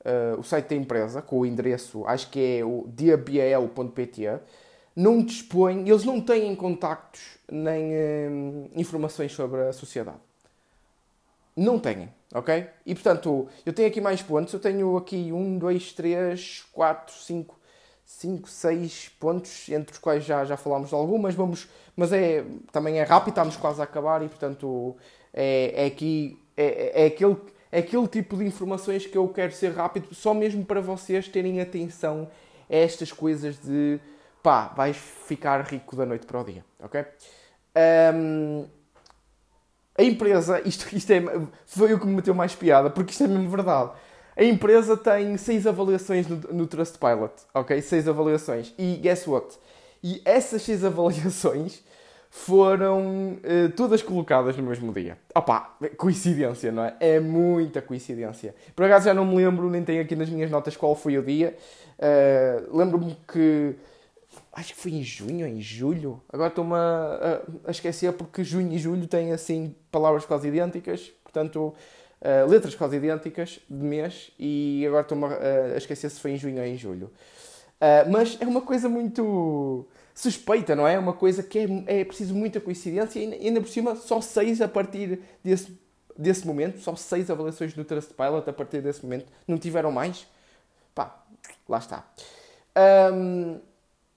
uh, 0.07 0.41
o 0.41 0.43
site 0.43 0.69
da 0.69 0.77
empresa 0.77 1.21
com 1.21 1.41
o 1.41 1.47
endereço, 1.47 2.05
acho 2.07 2.31
que 2.31 2.59
é 2.59 2.65
o 2.65 2.87
diabl.pt, 2.89 4.41
não 4.95 5.23
dispõem, 5.23 5.89
eles 5.89 6.05
não 6.05 6.21
têm 6.21 6.55
contactos 6.55 7.21
nem 7.51 7.93
uh, 7.93 8.71
informações 8.75 9.33
sobre 9.33 9.61
a 9.63 9.73
sociedade. 9.73 10.19
Não 11.57 11.79
têm, 11.79 12.09
ok? 12.35 12.67
E 12.85 12.95
portanto, 12.95 13.49
eu 13.65 13.73
tenho 13.73 13.89
aqui 13.89 14.01
mais 14.01 14.23
pontos. 14.23 14.53
Eu 14.53 14.61
tenho 14.61 14.97
aqui 14.97 15.33
um, 15.33 15.57
dois, 15.59 15.93
três, 15.95 16.65
quatro, 16.73 17.15
cinco, 17.15 17.57
5, 18.07 18.49
6 18.49 19.09
pontos, 19.19 19.69
entre 19.69 19.93
os 19.93 19.99
quais 19.99 20.25
já, 20.25 20.45
já 20.45 20.57
falámos 20.57 20.91
de 20.91 20.95
algumas, 20.95 21.35
vamos, 21.35 21.69
mas 21.97 22.13
é, 22.13 22.45
também 22.71 23.01
é 23.01 23.03
rápido, 23.03 23.31
estamos 23.31 23.57
quase 23.57 23.81
a 23.81 23.85
acabar 23.85 24.23
e, 24.23 24.29
portanto, 24.29 24.97
é, 25.35 25.83
é 25.83 25.87
aqui, 25.87 26.39
é, 26.57 27.03
é, 27.03 27.07
aquele, 27.07 27.37
aquele 27.71 28.07
tipo 28.09 28.37
de 28.37 28.45
informações 28.45 29.07
que 29.07 29.17
eu 29.17 29.29
quero 29.29 29.53
ser 29.53 29.73
rápido, 29.73 30.15
só 30.15 30.33
mesmo 30.35 30.65
para 30.65 30.81
vocês 30.81 31.29
terem 31.29 31.61
atenção 31.61 32.29
a 32.71 32.75
estas 32.75 33.13
coisas 33.13 33.59
de, 33.59 34.01
pá, 34.43 34.69
vais 34.77 34.97
ficar 34.97 35.61
rico 35.63 35.95
da 35.97 36.07
noite 36.07 36.27
para 36.27 36.41
o 36.41 36.45
dia, 36.45 36.65
ok? 36.81 37.05
Um, 38.15 38.67
a 39.99 40.03
empresa, 40.03 40.61
isto, 40.67 40.95
isto 40.95 41.11
é, 41.13 41.23
foi 41.67 41.95
o 41.95 42.01
que 42.01 42.07
me 42.07 42.15
meteu 42.17 42.35
mais 42.35 42.55
piada, 42.55 42.91
porque 42.91 43.13
isto 43.13 43.25
é 43.25 43.29
mesmo 43.29 43.49
verdade 43.49 43.93
a 44.37 44.45
empresa 44.45 44.97
tem 44.99 45.35
seis 45.39 45.67
avaliações 45.67 46.29
no, 46.29 46.37
no 46.53 46.67
Trustpilot, 46.67 47.33
ok? 47.55 47.81
Seis 47.81 48.07
avaliações. 48.07 48.75
E 48.77 48.97
guess 48.97 49.27
what? 49.27 49.57
E 50.03 50.21
essas 50.27 50.61
seis 50.61 50.85
avaliações 50.85 51.83
foram 52.37 53.39
uh, 53.39 53.71
todas 53.75 54.03
colocadas 54.03 54.57
no 54.59 54.63
mesmo 54.63 54.93
dia. 54.93 55.17
Opá, 55.35 55.75
coincidência, 55.97 56.71
não 56.71 56.85
é? 56.85 56.95
É 57.01 57.19
muita 57.19 57.81
coincidência. 57.81 58.55
Por 58.75 58.85
acaso 58.85 59.07
já 59.07 59.15
não 59.15 59.25
me 59.25 59.37
lembro, 59.37 59.71
nem 59.71 59.83
tenho 59.83 60.03
aqui 60.03 60.15
nas 60.15 60.29
minhas 60.29 60.51
notas 60.51 60.77
qual 60.77 60.95
foi 60.95 61.17
o 61.17 61.23
dia. 61.23 61.57
Uh, 61.99 62.77
Lembro-me 62.77 63.17
que. 63.27 63.75
Acho 64.53 64.75
que 64.75 64.81
foi 64.81 64.93
em 64.93 65.03
junho 65.03 65.47
ou 65.47 65.51
em 65.51 65.63
julho. 65.63 66.23
Agora 66.31 66.49
estou-me 66.49 66.75
a, 66.75 66.77
a, 67.65 67.69
a, 67.69 67.71
esquecer 67.71 68.13
porque 68.13 68.45
junho 68.45 68.71
e 68.71 68.79
julho 68.79 69.07
têm 69.07 69.33
assim 69.33 69.75
palavras 69.91 70.27
quase 70.27 70.49
idênticas. 70.49 71.11
Portanto, 71.25 71.75
uh, 72.21 72.51
letras 72.51 72.75
quase 72.75 72.97
idênticas 72.97 73.61
de 73.69 73.83
mês 73.83 74.31
e 74.39 74.85
agora 74.87 75.03
estou-me 75.03 75.25
a, 75.25 75.75
a, 75.75 75.77
esquecer 75.79 76.11
se 76.11 76.21
foi 76.21 76.33
em 76.33 76.37
junho 76.37 76.59
ou 76.59 76.67
em 76.67 76.77
julho. 76.77 77.11
Mas 78.11 78.39
é 78.41 78.47
uma 78.47 78.63
coisa 78.63 78.89
muito 78.89 79.87
suspeita, 80.17 80.75
não 80.75 80.89
é? 80.89 80.99
Uma 80.99 81.13
coisa 81.13 81.43
que 81.43 81.59
é, 81.59 82.01
é 82.01 82.05
preciso 82.05 82.35
muita 82.35 82.59
coincidência 82.59 83.21
e 83.21 83.47
ainda 83.47 83.61
por 83.61 83.69
cima 83.69 83.95
só 83.95 84.21
seis 84.23 84.63
a 84.63 84.67
partir 84.67 85.21
desse, 85.45 85.79
desse 86.19 86.47
momento, 86.47 86.81
só 86.81 86.97
seis 86.97 87.31
avaliações 87.31 87.75
do 87.75 87.85
Trustpilot 87.85 88.49
a 88.49 88.53
partir 88.53 88.81
desse 88.81 89.05
momento, 89.05 89.27
não 89.47 89.59
tiveram 89.59 89.93
mais. 89.93 90.27
Pá, 90.95 91.23
lá 91.69 91.77
está. 91.77 92.09
Um, 93.13 93.61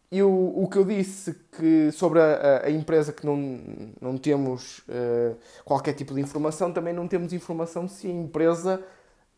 o, 0.09 0.63
o 0.63 0.69
que 0.69 0.77
eu 0.77 0.85
disse 0.85 1.35
que 1.51 1.91
sobre 1.91 2.21
a, 2.21 2.63
a 2.63 2.71
empresa 2.71 3.11
que 3.11 3.25
não, 3.25 3.59
não 3.99 4.17
temos 4.17 4.79
uh, 4.79 5.37
qualquer 5.65 5.93
tipo 5.93 6.13
de 6.13 6.21
informação, 6.21 6.71
também 6.71 6.93
não 6.93 7.09
temos 7.09 7.33
informação 7.33 7.89
se 7.89 8.07
a 8.07 8.09
empresa 8.09 8.81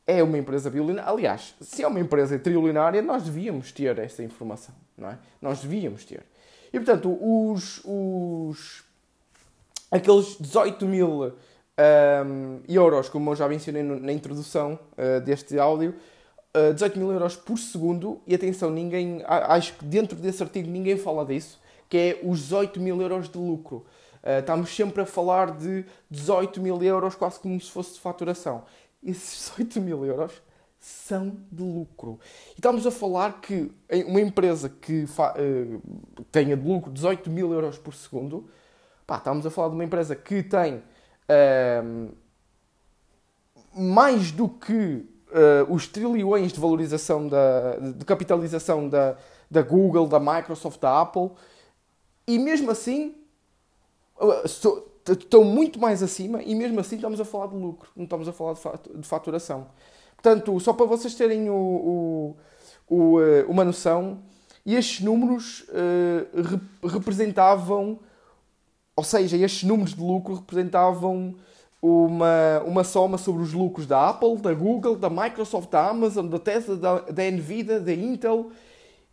é 0.06 0.22
uma 0.22 0.38
empresa 0.38 0.70
bilionária. 0.70 1.10
Aliás, 1.10 1.56
se 1.60 1.82
é 1.82 1.88
uma 1.88 2.00
empresa 2.00 2.38
trilionária, 2.38 3.02
nós 3.02 3.24
devíamos 3.24 3.72
ter 3.72 3.98
essa 3.98 4.24
informação, 4.24 4.76
não 4.96 5.10
é? 5.10 5.18
Nós 5.42 5.62
devíamos 5.62 6.06
ter. 6.06 6.24
E 6.74 6.80
portanto, 6.80 7.18
os, 7.22 7.82
os 7.84 8.84
aqueles 9.92 10.38
18 10.40 10.86
mil 10.86 11.34
um, 12.26 12.62
euros, 12.68 13.10
como 13.10 13.32
eu 13.32 13.36
já 13.36 13.48
mencionei 13.48 13.84
na 13.84 14.12
introdução 14.12 14.80
uh, 14.94 15.20
deste 15.22 15.60
áudio, 15.60 15.96
18 16.74 17.00
mil 17.00 17.12
euros 17.12 17.38
por 17.38 17.58
segundo, 17.58 18.22
e 18.28 18.36
atenção, 18.36 18.70
ninguém, 18.70 19.24
acho 19.26 19.74
que 19.78 19.86
dentro 19.86 20.18
desse 20.18 20.44
artigo 20.44 20.70
ninguém 20.70 20.98
fala 20.98 21.26
disso, 21.26 21.58
que 21.88 21.98
é 21.98 22.20
os 22.24 22.40
18 22.42 22.80
mil 22.80 23.02
euros 23.02 23.30
de 23.30 23.38
lucro. 23.38 23.86
Uh, 24.22 24.40
estamos 24.40 24.74
sempre 24.76 25.02
a 25.02 25.06
falar 25.06 25.52
de 25.52 25.86
18 26.10 26.62
mil 26.62 26.82
euros 26.84 27.16
quase 27.16 27.40
como 27.40 27.60
se 27.60 27.72
fosse 27.72 27.94
de 27.94 28.02
faturação. 28.02 28.64
Esses 29.04 29.50
18 29.58 29.82
mil 29.82 30.06
euros 30.06 30.42
são 30.82 31.38
de 31.52 31.62
lucro. 31.62 32.20
E 32.50 32.56
estamos 32.56 32.88
a 32.88 32.92
falar 32.92 33.40
que 33.40 33.72
uma 34.08 34.20
empresa 34.20 34.68
que 34.68 35.04
uh, 35.04 35.82
tenha 36.32 36.58
de 36.58 36.68
lucro 36.68 36.92
18 36.92 37.30
mil 37.30 37.54
euros 37.54 37.78
por 37.78 37.94
segundo, 37.94 38.50
pá, 39.06 39.18
estamos 39.18 39.46
a 39.46 39.52
falar 39.52 39.70
de 39.70 39.76
uma 39.76 39.84
empresa 39.84 40.16
que 40.16 40.42
tem 40.42 40.78
uh, 40.78 42.12
mais 43.80 44.32
do 44.32 44.50
que 44.50 44.74
uh, 44.74 45.72
os 45.72 45.88
trilhões 45.88 46.52
de 46.52 46.60
valorização, 46.60 47.28
da, 47.28 47.78
de 47.78 48.04
capitalização 48.04 48.90
da, 48.90 49.16
da 49.52 49.62
Google, 49.62 50.08
da 50.08 50.20
Microsoft, 50.20 50.82
da 50.82 51.00
Apple, 51.00 51.30
e 52.26 52.40
mesmo 52.40 52.72
assim 52.72 53.16
uh, 54.20 54.44
estão 55.12 55.44
muito 55.44 55.80
mais 55.80 56.02
acima 56.02 56.42
e 56.42 56.56
mesmo 56.56 56.80
assim 56.80 56.96
estamos 56.96 57.22
a 57.22 57.26
falar 57.26 57.48
de 57.48 57.56
lucro, 57.56 57.92
não 57.96 58.06
estamos 58.06 58.28
a 58.28 58.34
falar 58.34 58.56
de 58.96 59.08
faturação. 59.08 59.68
Portanto, 60.22 60.60
só 60.60 60.72
para 60.72 60.86
vocês 60.86 61.16
terem 61.16 61.50
o, 61.50 61.56
o, 61.56 62.96
o, 62.96 63.20
uh, 63.20 63.50
uma 63.50 63.66
noção, 63.66 64.20
estes 64.64 65.04
números 65.04 65.66
uh, 65.70 66.88
representavam, 66.88 68.00
ou 68.96 69.04
seja, 69.04 69.36
estes 69.36 69.64
números 69.64 69.96
de 69.96 70.00
lucro 70.00 70.36
representavam 70.36 71.34
uma, 71.82 72.62
uma 72.68 72.84
soma 72.84 73.18
sobre 73.18 73.42
os 73.42 73.52
lucros 73.52 73.88
da 73.88 74.10
Apple, 74.10 74.38
da 74.38 74.54
Google, 74.54 74.96
da 74.96 75.10
Microsoft, 75.10 75.72
da 75.72 75.90
Amazon, 75.90 76.28
da 76.28 76.38
Tesla, 76.38 76.78
da, 76.78 77.00
da 77.00 77.32
Nvidia, 77.32 77.80
da 77.80 77.92
Intel 77.92 78.52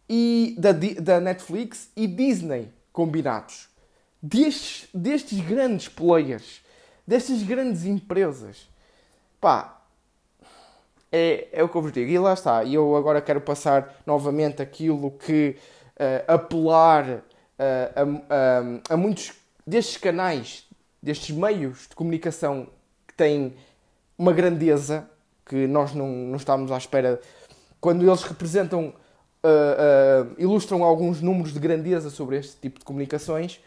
e 0.06 0.54
da, 0.58 0.72
da 0.72 1.20
Netflix 1.20 1.88
e 1.96 2.06
Disney 2.06 2.68
combinados. 2.92 3.66
Destes, 4.22 4.90
destes 4.92 5.40
grandes 5.40 5.88
players, 5.88 6.60
destas 7.06 7.42
grandes 7.42 7.86
empresas. 7.86 8.68
Pá, 9.40 9.77
é, 11.10 11.48
é 11.52 11.62
o 11.62 11.68
que 11.68 11.76
eu 11.76 11.82
vos 11.82 11.92
digo. 11.92 12.10
E 12.10 12.18
lá 12.18 12.34
está. 12.34 12.64
E 12.64 12.74
eu 12.74 12.96
agora 12.96 13.20
quero 13.20 13.40
passar 13.40 13.96
novamente 14.06 14.62
aquilo 14.62 15.10
que 15.12 15.56
uh, 15.96 16.32
apelar 16.32 17.08
uh, 17.08 17.22
a, 18.28 18.90
a, 18.90 18.94
a 18.94 18.96
muitos 18.96 19.32
destes 19.66 19.96
canais 19.96 20.66
destes 21.02 21.34
meios 21.34 21.86
de 21.88 21.94
comunicação 21.94 22.66
que 23.06 23.14
têm 23.14 23.54
uma 24.16 24.32
grandeza 24.32 25.08
que 25.46 25.66
nós 25.66 25.94
não, 25.94 26.08
não 26.08 26.36
estamos 26.36 26.70
à 26.72 26.76
espera. 26.76 27.20
Quando 27.80 28.04
eles 28.04 28.22
representam, 28.22 28.88
uh, 28.88 30.34
ilustram 30.36 30.82
alguns 30.82 31.22
números 31.22 31.52
de 31.52 31.60
grandeza 31.60 32.10
sobre 32.10 32.36
este 32.36 32.56
tipo 32.60 32.80
de 32.80 32.84
comunicações, 32.84 33.60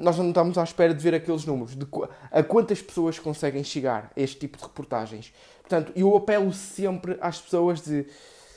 nós 0.00 0.18
não 0.18 0.30
estamos 0.30 0.58
à 0.58 0.64
espera 0.64 0.92
de 0.92 1.00
ver 1.00 1.14
aqueles 1.14 1.44
números, 1.44 1.76
de 1.76 1.86
a 2.32 2.42
quantas 2.42 2.82
pessoas 2.82 3.18
conseguem 3.18 3.62
chegar 3.62 4.10
a 4.16 4.20
este 4.20 4.40
tipo 4.40 4.56
de 4.56 4.64
reportagens. 4.64 5.32
Portanto, 5.68 5.92
eu 5.96 6.16
apelo 6.16 6.52
sempre 6.52 7.18
às 7.20 7.40
pessoas 7.40 7.80
de 7.80 8.06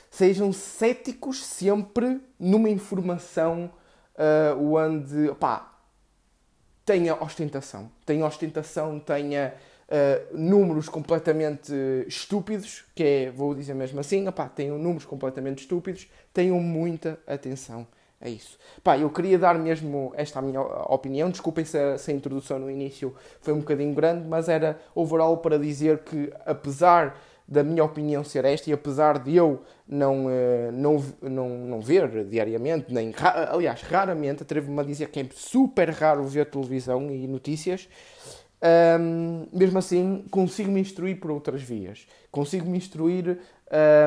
sejam 0.08 0.52
céticos 0.52 1.44
sempre 1.44 2.20
numa 2.38 2.70
informação 2.70 3.68
uh, 4.14 4.74
onde, 4.76 5.34
pá, 5.34 5.76
tenha 6.84 7.20
ostentação. 7.20 7.90
Tenha 8.06 8.24
ostentação, 8.24 9.00
tenha 9.00 9.54
uh, 9.88 10.36
números 10.38 10.88
completamente 10.88 11.72
estúpidos, 12.06 12.84
que 12.94 13.02
é, 13.02 13.30
vou 13.32 13.56
dizer 13.56 13.74
mesmo 13.74 13.98
assim, 13.98 14.28
opá, 14.28 14.48
tenham 14.48 14.78
números 14.78 15.04
completamente 15.04 15.62
estúpidos, 15.62 16.08
tenham 16.32 16.60
muita 16.60 17.18
atenção 17.26 17.88
a 18.20 18.28
isso. 18.28 18.58
Pá, 18.84 18.98
eu 18.98 19.08
queria 19.10 19.38
dar 19.38 19.58
mesmo 19.58 20.12
esta 20.14 20.42
minha 20.42 20.60
opinião, 20.60 21.30
desculpem 21.30 21.64
se 21.64 21.78
a, 21.78 21.96
se 21.96 22.10
a 22.10 22.14
introdução 22.14 22.58
no 22.58 22.70
início 22.70 23.14
foi 23.40 23.54
um 23.54 23.60
bocadinho 23.60 23.94
grande, 23.94 24.28
mas 24.28 24.48
era 24.48 24.78
overall 24.94 25.38
para 25.38 25.58
dizer 25.58 26.00
que, 26.00 26.32
apesar 26.44 27.16
da 27.50 27.64
minha 27.64 27.82
opinião 27.82 28.22
ser 28.22 28.44
esta, 28.44 28.70
e 28.70 28.72
apesar 28.72 29.18
de 29.18 29.34
eu 29.34 29.60
não, 29.88 30.30
eh, 30.30 30.70
não, 30.72 31.02
não, 31.20 31.48
não 31.48 31.80
ver 31.80 32.24
diariamente, 32.26 32.94
nem 32.94 33.12
aliás, 33.48 33.82
raramente, 33.82 34.44
atrevo-me 34.44 34.78
a 34.78 34.84
dizer 34.84 35.08
que 35.08 35.18
é 35.18 35.26
super 35.34 35.90
raro 35.90 36.22
ver 36.22 36.46
televisão 36.46 37.10
e 37.10 37.26
notícias, 37.26 37.88
um, 39.00 39.46
mesmo 39.52 39.78
assim 39.78 40.24
consigo 40.30 40.70
me 40.70 40.80
instruir 40.80 41.18
por 41.18 41.30
outras 41.30 41.62
vias. 41.62 42.06
Consigo 42.30 42.68
me 42.68 42.78
instruir 42.78 43.38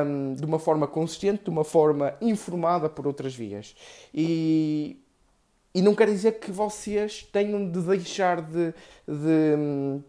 um, 0.06 0.34
de 0.34 0.44
uma 0.44 0.58
forma 0.58 0.86
consistente, 0.86 1.44
de 1.44 1.50
uma 1.50 1.64
forma 1.64 2.14
informada 2.20 2.88
por 2.88 3.06
outras 3.06 3.34
vias. 3.34 3.74
E, 4.12 5.00
e 5.74 5.82
não 5.82 5.94
quer 5.94 6.08
dizer 6.08 6.38
que 6.38 6.50
vocês 6.50 7.22
tenham 7.32 7.68
de 7.70 7.80
deixar 7.80 8.40
de, 8.40 8.72
de, 9.06 10.00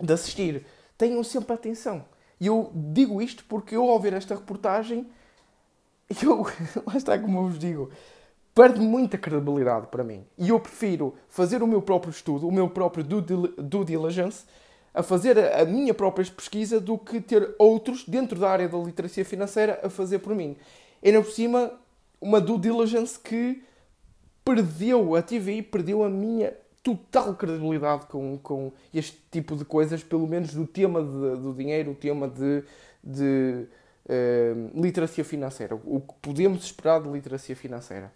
de 0.00 0.12
assistir. 0.12 0.66
Tenham 0.96 1.22
sempre 1.22 1.54
atenção 1.54 2.04
e 2.40 2.46
eu 2.46 2.70
digo 2.74 3.20
isto 3.20 3.44
porque 3.44 3.76
eu, 3.76 3.88
ao 3.90 3.98
ver 3.98 4.12
esta 4.12 4.34
reportagem, 4.34 5.06
eu, 6.22 6.46
lá 6.86 6.96
está 6.96 7.18
como 7.18 7.38
eu 7.38 7.48
vos 7.48 7.58
digo, 7.58 7.90
perde 8.58 8.80
muita 8.80 9.16
credibilidade 9.16 9.86
para 9.86 10.02
mim. 10.02 10.24
E 10.36 10.48
eu 10.48 10.58
prefiro 10.58 11.14
fazer 11.28 11.62
o 11.62 11.66
meu 11.66 11.80
próprio 11.80 12.10
estudo, 12.10 12.48
o 12.48 12.50
meu 12.50 12.68
próprio 12.68 13.04
due 13.04 13.84
diligence, 13.84 14.46
a 14.92 15.00
fazer 15.00 15.38
a 15.38 15.64
minha 15.64 15.94
própria 15.94 16.26
pesquisa 16.26 16.80
do 16.80 16.98
que 16.98 17.20
ter 17.20 17.54
outros 17.56 18.04
dentro 18.04 18.36
da 18.36 18.50
área 18.50 18.68
da 18.68 18.76
literacia 18.76 19.24
financeira 19.24 19.78
a 19.84 19.88
fazer 19.88 20.18
por 20.18 20.34
mim. 20.34 20.56
E 21.00 21.06
ainda 21.06 21.22
por 21.22 21.30
cima, 21.30 21.70
uma 22.20 22.40
due 22.40 22.58
diligence 22.58 23.16
que 23.16 23.62
perdeu 24.44 25.14
a 25.14 25.22
TV, 25.22 25.62
perdeu 25.62 26.02
a 26.02 26.10
minha 26.10 26.52
total 26.82 27.36
credibilidade 27.36 28.06
com, 28.06 28.36
com 28.42 28.72
este 28.92 29.22
tipo 29.30 29.54
de 29.54 29.64
coisas, 29.64 30.02
pelo 30.02 30.26
menos 30.26 30.52
do 30.52 30.66
tema 30.66 31.00
de, 31.00 31.36
do 31.36 31.54
dinheiro, 31.54 31.92
o 31.92 31.94
tema 31.94 32.26
de, 32.26 32.64
de 33.04 33.68
uh, 34.08 34.82
literacia 34.82 35.24
financeira. 35.24 35.76
O 35.76 36.00
que 36.00 36.14
podemos 36.20 36.64
esperar 36.64 37.00
de 37.00 37.08
literacia 37.08 37.54
financeira. 37.54 38.12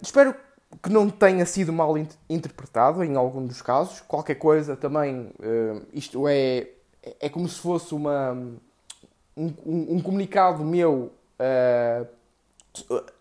Espero 0.00 0.34
que 0.82 0.90
não 0.90 1.10
tenha 1.10 1.44
sido 1.44 1.72
mal 1.72 1.94
interpretado 2.28 3.04
em 3.04 3.16
algum 3.16 3.46
dos 3.46 3.60
casos. 3.60 4.00
Qualquer 4.00 4.36
coisa 4.36 4.76
também, 4.76 5.32
uh, 5.38 5.82
isto 5.92 6.26
é, 6.28 6.68
é 7.20 7.28
como 7.28 7.48
se 7.48 7.58
fosse 7.58 7.94
uma, 7.94 8.32
um, 9.36 9.52
um 9.66 10.00
comunicado 10.00 10.64
meu 10.64 11.12
uh, 11.38 12.06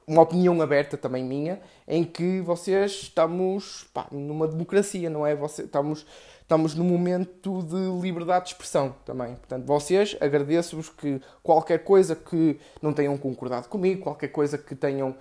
uma 0.07 0.21
opinião 0.21 0.61
aberta 0.61 0.97
também 0.97 1.23
minha, 1.23 1.61
em 1.87 2.03
que 2.03 2.41
vocês 2.41 2.91
estamos 3.03 3.85
pá, 3.93 4.07
numa 4.11 4.47
democracia, 4.47 5.09
não 5.09 5.25
é? 5.25 5.35
Você, 5.35 5.63
estamos, 5.63 6.05
estamos 6.41 6.75
num 6.75 6.85
momento 6.85 7.61
de 7.63 8.01
liberdade 8.01 8.45
de 8.45 8.51
expressão 8.51 8.95
também. 9.05 9.35
Portanto, 9.35 9.65
vocês, 9.65 10.15
agradeço-vos 10.19 10.89
que 10.89 11.21
qualquer 11.43 11.79
coisa 11.83 12.15
que 12.15 12.59
não 12.81 12.93
tenham 12.93 13.17
concordado 13.17 13.67
comigo, 13.67 14.03
qualquer 14.03 14.29
coisa 14.29 14.57
que 14.57 14.75
tenham, 14.75 15.15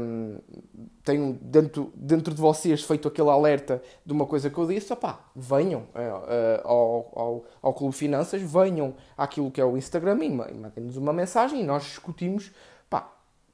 um, 0.00 0.38
tenham 1.02 1.32
dentro, 1.40 1.92
dentro 1.94 2.34
de 2.34 2.40
vocês 2.40 2.82
feito 2.82 3.08
aquele 3.08 3.30
alerta 3.30 3.82
de 4.04 4.12
uma 4.12 4.26
coisa 4.26 4.50
que 4.50 4.58
eu 4.58 4.66
disse, 4.66 4.92
opá, 4.92 5.20
venham 5.34 5.80
uh, 5.80 5.84
uh, 5.84 6.68
ao, 6.68 7.12
ao, 7.14 7.44
ao 7.62 7.74
Clube 7.74 7.94
Finanças, 7.94 8.42
venham 8.42 8.94
àquilo 9.16 9.50
que 9.50 9.60
é 9.60 9.64
o 9.64 9.76
Instagram 9.76 10.24
e 10.24 10.30
mandem-nos 10.30 10.96
uma 10.96 11.12
mensagem 11.12 11.60
e 11.60 11.64
nós 11.64 11.84
discutimos 11.84 12.52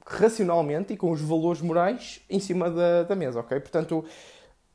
racionalmente 0.05 0.93
e 0.93 0.97
com 0.97 1.11
os 1.11 1.21
valores 1.21 1.61
morais 1.61 2.21
em 2.29 2.39
cima 2.39 2.69
da, 2.69 3.03
da 3.03 3.15
mesa, 3.15 3.39
ok? 3.39 3.59
Portanto, 3.59 4.03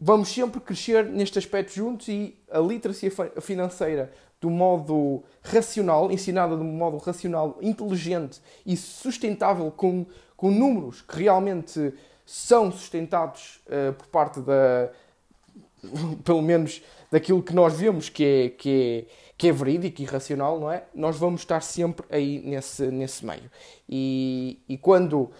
vamos 0.01 0.29
sempre 0.29 0.61
crescer 0.61 1.05
neste 1.05 1.39
aspecto 1.39 1.73
juntos 1.73 2.09
e 2.09 2.39
a 2.51 2.59
literacia 2.59 3.11
financeira 3.41 4.13
do 4.41 4.51
modo 4.51 5.25
racional, 5.43 6.11
ensinada 6.11 6.57
de 6.57 6.63
um 6.63 6.73
modo 6.73 6.97
racional, 6.99 7.59
inteligente 7.61 8.41
e 8.65 8.77
sustentável 8.77 9.71
com, 9.71 10.07
com 10.37 10.51
números 10.51 11.03
que 11.03 11.23
realmente 11.23 11.93
são 12.25 12.71
sustentados 12.71 13.61
uh, 13.67 13.93
por 13.95 14.07
parte 14.09 14.41
da 14.41 14.91
pelo 16.25 16.43
menos 16.43 16.83
daquilo 17.11 17.43
que 17.43 17.55
nós 17.55 17.79
vemos 17.79 18.09
que 18.09 18.25
é, 18.25 18.49
que 18.51 19.07
é, 19.09 19.33
que 19.37 19.49
é 19.49 19.53
verídico 19.53 20.03
e 20.03 20.05
racional, 20.05 20.59
não 20.59 20.71
é? 20.71 20.85
Nós 20.95 21.17
vamos 21.17 21.41
estar 21.41 21.63
sempre 21.63 22.05
aí 22.11 22.41
nesse, 22.45 22.87
nesse 22.91 23.25
meio. 23.25 23.51
E, 23.89 24.61
e 24.69 24.77
quando 24.77 25.31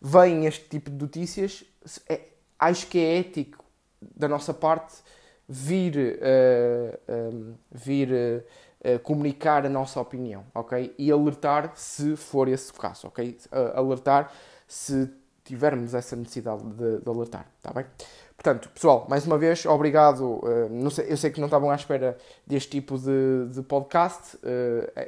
vem 0.00 0.46
este 0.46 0.68
tipo 0.68 0.90
de 0.90 0.96
notícias, 0.96 1.64
é, 2.08 2.20
acho 2.58 2.86
que 2.86 2.98
é 2.98 3.18
ético 3.18 3.64
da 4.00 4.28
nossa 4.28 4.54
parte 4.54 4.94
vir, 5.50 5.96
uh, 5.98 7.34
um, 7.34 7.54
vir 7.72 8.08
uh, 8.12 8.98
comunicar 9.00 9.66
a 9.66 9.68
nossa 9.68 10.00
opinião, 10.00 10.44
ok? 10.54 10.94
E 10.96 11.10
alertar 11.10 11.72
se 11.74 12.14
for 12.14 12.46
esse 12.46 12.70
o 12.70 12.74
caso, 12.74 13.08
ok? 13.08 13.36
Uh, 13.50 13.76
alertar 13.76 14.32
se 14.68 15.10
tivermos 15.42 15.92
essa 15.92 16.14
necessidade 16.14 16.62
de, 16.62 17.00
de 17.00 17.10
alertar, 17.10 17.46
está 17.58 17.72
bem? 17.72 17.84
Portanto, 18.36 18.70
pessoal, 18.70 19.06
mais 19.10 19.26
uma 19.26 19.36
vez, 19.36 19.66
obrigado. 19.66 20.40
Sei, 20.92 21.12
eu 21.12 21.16
sei 21.16 21.30
que 21.30 21.40
não 21.40 21.48
estavam 21.48 21.68
à 21.70 21.74
espera 21.74 22.16
deste 22.46 22.70
tipo 22.70 22.96
de, 22.96 23.48
de 23.52 23.60
podcast 23.62 24.38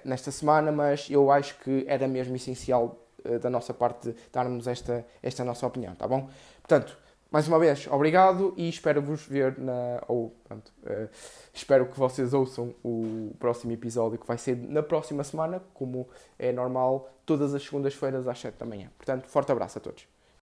nesta 0.04 0.30
semana, 0.30 0.70
mas 0.70 1.08
eu 1.08 1.30
acho 1.30 1.58
que 1.60 1.86
era 1.88 2.06
mesmo 2.06 2.36
essencial 2.36 2.98
da 3.40 3.48
nossa 3.48 3.72
parte 3.72 4.14
darmos 4.30 4.66
esta, 4.66 5.06
esta 5.22 5.44
nossa 5.44 5.66
opinião, 5.66 5.94
tá 5.94 6.06
bom? 6.06 6.28
Portanto, 6.60 6.98
mais 7.32 7.48
uma 7.48 7.58
vez, 7.58 7.88
obrigado 7.90 8.52
e 8.58 8.68
espero-vos 8.68 9.26
ver 9.26 9.58
na. 9.58 10.02
Ou, 10.06 10.36
pronto, 10.44 10.70
uh, 10.82 11.08
espero 11.52 11.86
que 11.86 11.98
vocês 11.98 12.34
ouçam 12.34 12.74
o 12.84 13.34
próximo 13.38 13.72
episódio 13.72 14.18
que 14.18 14.26
vai 14.26 14.36
ser 14.36 14.54
na 14.54 14.82
próxima 14.82 15.24
semana, 15.24 15.62
como 15.72 16.06
é 16.38 16.52
normal, 16.52 17.08
todas 17.24 17.54
as 17.54 17.62
segundas-feiras 17.62 18.28
às 18.28 18.38
7 18.38 18.58
da 18.58 18.66
manhã. 18.66 18.90
Portanto, 18.98 19.26
forte 19.28 19.50
abraço 19.50 19.78
a 19.78 19.80
todos. 19.80 20.11